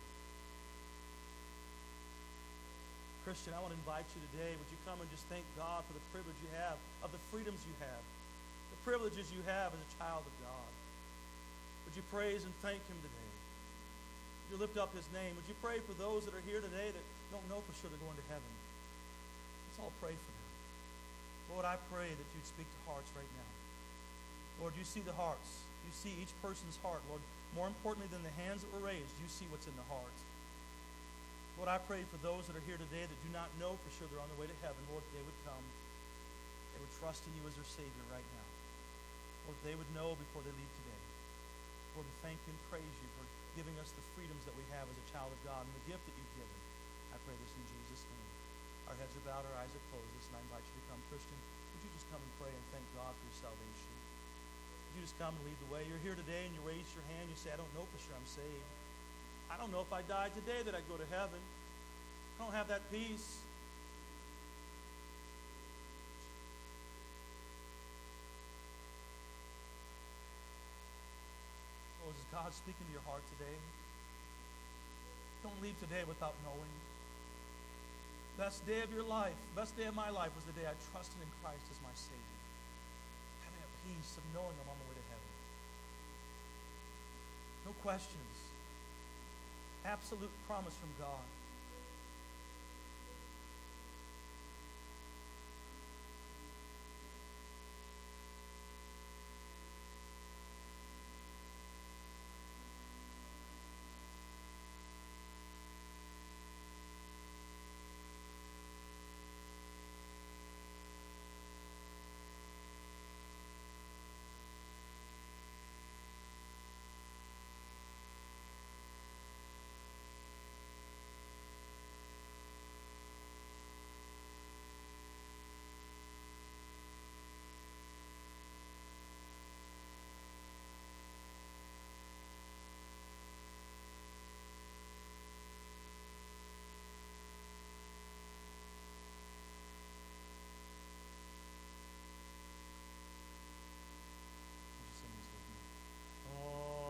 Christian, 3.29 3.53
I 3.53 3.61
want 3.61 3.76
to 3.76 3.81
invite 3.85 4.09
you 4.16 4.24
today. 4.33 4.57
Would 4.57 4.72
you 4.72 4.81
come 4.89 5.05
and 5.05 5.09
just 5.12 5.29
thank 5.29 5.45
God 5.53 5.85
for 5.85 5.93
the 5.93 6.01
privilege 6.16 6.41
you 6.41 6.49
have, 6.64 6.81
of 7.05 7.12
the 7.12 7.20
freedoms 7.29 7.61
you 7.68 7.76
have, 7.76 8.01
the 8.72 8.81
privileges 8.89 9.29
you 9.29 9.45
have 9.45 9.68
as 9.68 9.81
a 9.85 9.91
child 10.01 10.24
of 10.24 10.33
God? 10.41 10.70
Would 11.85 11.93
you 11.93 12.01
praise 12.09 12.49
and 12.49 12.57
thank 12.64 12.81
Him 12.89 12.97
today? 13.05 13.33
Would 14.49 14.49
you 14.49 14.59
lift 14.64 14.81
up 14.81 14.97
His 14.97 15.05
name? 15.12 15.37
Would 15.37 15.45
you 15.45 15.53
pray 15.61 15.76
for 15.85 15.93
those 16.01 16.24
that 16.24 16.33
are 16.33 16.41
here 16.49 16.64
today 16.64 16.89
that 16.89 17.05
don't 17.29 17.45
know 17.53 17.61
for 17.68 17.76
sure 17.76 17.93
they're 17.93 18.01
going 18.01 18.16
to 18.16 18.29
heaven? 18.33 18.49
Let's 19.68 19.85
all 19.85 19.93
pray 20.01 20.16
for 20.16 20.33
them. 20.33 20.49
Lord, 21.53 21.68
I 21.68 21.76
pray 21.93 22.09
that 22.09 22.29
you'd 22.33 22.49
speak 22.49 22.64
to 22.64 22.81
hearts 22.89 23.12
right 23.12 23.29
now. 23.37 23.51
Lord, 24.64 24.72
you 24.72 24.89
see 24.89 25.05
the 25.05 25.12
hearts. 25.12 25.68
You 25.85 25.93
see 25.93 26.16
each 26.16 26.33
person's 26.41 26.81
heart. 26.81 27.05
Lord, 27.12 27.20
more 27.53 27.68
importantly 27.68 28.09
than 28.09 28.24
the 28.24 28.33
hands 28.41 28.64
that 28.64 28.72
were 28.72 28.89
raised, 28.89 29.12
you 29.20 29.29
see 29.29 29.45
what's 29.53 29.68
in 29.68 29.76
the 29.76 29.85
heart. 29.93 30.16
Lord, 31.59 31.74
I 31.74 31.82
pray 31.90 32.06
for 32.06 32.22
those 32.22 32.46
that 32.46 32.54
are 32.54 32.62
here 32.70 32.78
today 32.78 33.02
that 33.02 33.20
do 33.26 33.30
not 33.34 33.50
know 33.59 33.74
for 33.82 33.90
sure 33.98 34.06
they're 34.06 34.22
on 34.22 34.30
their 34.30 34.38
way 34.38 34.46
to 34.46 34.59
heaven. 34.62 34.78
Lord, 34.94 35.02
they 35.11 35.18
would 35.26 35.40
come. 35.42 35.66
They 36.70 36.78
would 36.78 36.94
trust 37.02 37.26
in 37.26 37.34
you 37.34 37.42
as 37.50 37.59
their 37.59 37.66
Savior 37.66 38.04
right 38.14 38.22
now. 38.38 38.46
Lord, 39.50 39.59
they 39.66 39.74
would 39.74 39.90
know 39.90 40.14
before 40.14 40.46
they 40.46 40.54
leave 40.54 40.72
today. 40.86 41.02
Lord, 41.98 42.06
we 42.06 42.14
thank 42.22 42.38
you 42.46 42.54
and 42.54 42.62
praise 42.70 42.96
you 43.02 43.11
for 43.18 43.26
giving 43.59 43.74
us 43.82 43.90
the 43.90 44.06
freedoms 44.14 44.46
that 44.46 44.54
we 44.54 44.62
have 44.70 44.86
as 44.86 44.94
a 45.02 45.06
child 45.11 45.34
of 45.34 45.40
God 45.42 45.66
and 45.66 45.74
the 45.82 45.86
gift 45.90 46.06
that 46.06 46.14
you've 46.14 46.36
given. 46.38 46.59
I 47.11 47.18
pray 47.26 47.34
this 47.42 47.50
in 47.50 47.64
Jesus' 47.74 48.06
name. 48.06 48.30
Our 48.86 48.94
heads 48.94 49.18
are 49.18 49.26
bowed, 49.26 49.42
our 49.50 49.59
eyes 49.59 49.74
are 49.74 49.86
closed. 49.90 50.14
Listen, 50.14 50.38
I 50.38 50.46
invite 50.46 50.62
you 50.62 50.78
to 50.78 50.84
come. 50.94 51.02
Christian, 51.11 51.38
would 51.74 51.82
you 51.82 51.90
just 51.90 52.06
come 52.14 52.22
and 52.22 52.32
pray 52.38 52.54
and 52.54 52.64
thank 52.70 52.86
God 52.94 53.11
for 53.18 53.24
your 53.26 53.50
salvation? 53.50 53.90
Would 53.98 54.94
you 54.94 55.02
just 55.02 55.18
come 55.18 55.34
and 55.34 55.42
lead 55.42 55.59
the 55.59 55.70
way? 55.74 55.82
You're 55.90 56.06
here 56.06 56.14
today 56.14 56.46
and 56.46 56.54
you 56.54 56.62
raise 56.62 56.86
your 56.94 57.02
hand. 57.18 57.26
You 57.26 57.34
say, 57.34 57.50
I 57.50 57.59
don't 57.59 57.74
know 57.74 57.82
for 57.82 57.98
sure 57.98 58.14
I'm 58.14 58.30
saved. 58.30 58.78
I 59.51 59.57
don't 59.57 59.72
know 59.72 59.80
if 59.80 59.92
I 59.92 60.03
died 60.03 60.32
today 60.34 60.62
that 60.64 60.74
I'd 60.74 60.88
go 60.88 60.96
to 60.96 61.09
heaven. 61.11 61.40
I 62.38 62.44
don't 62.44 62.55
have 62.55 62.68
that 62.68 62.84
peace. 62.92 63.38
Oh, 72.05 72.11
is 72.11 72.24
God 72.30 72.53
speaking 72.55 72.86
to 72.86 72.92
your 72.92 73.03
heart 73.09 73.22
today? 73.36 73.57
Don't 75.42 75.61
leave 75.62 75.78
today 75.80 76.05
without 76.07 76.34
knowing. 76.44 76.72
Best 78.38 78.62
day 78.66 78.82
of 78.82 78.94
your 78.94 79.03
life, 79.03 79.34
best 79.57 79.76
day 79.76 79.90
of 79.90 79.96
my 79.99 80.11
life 80.11 80.30
was 80.38 80.46
the 80.46 80.55
day 80.55 80.62
I 80.62 80.74
trusted 80.94 81.18
in 81.18 81.26
Christ 81.42 81.66
as 81.74 81.78
my 81.82 81.90
Savior. 81.99 82.38
Having 83.42 83.66
a 83.66 83.70
peace 83.82 84.14
of 84.14 84.22
knowing 84.30 84.55
I'm 84.62 84.70
on 84.70 84.78
the 84.78 84.86
way 84.86 84.94
to 84.94 85.07
heaven. 85.11 85.30
No 87.66 87.72
questions. 87.82 88.49
Absolute 89.85 90.31
promise 90.47 90.74
from 90.74 90.91
God. 90.99 91.38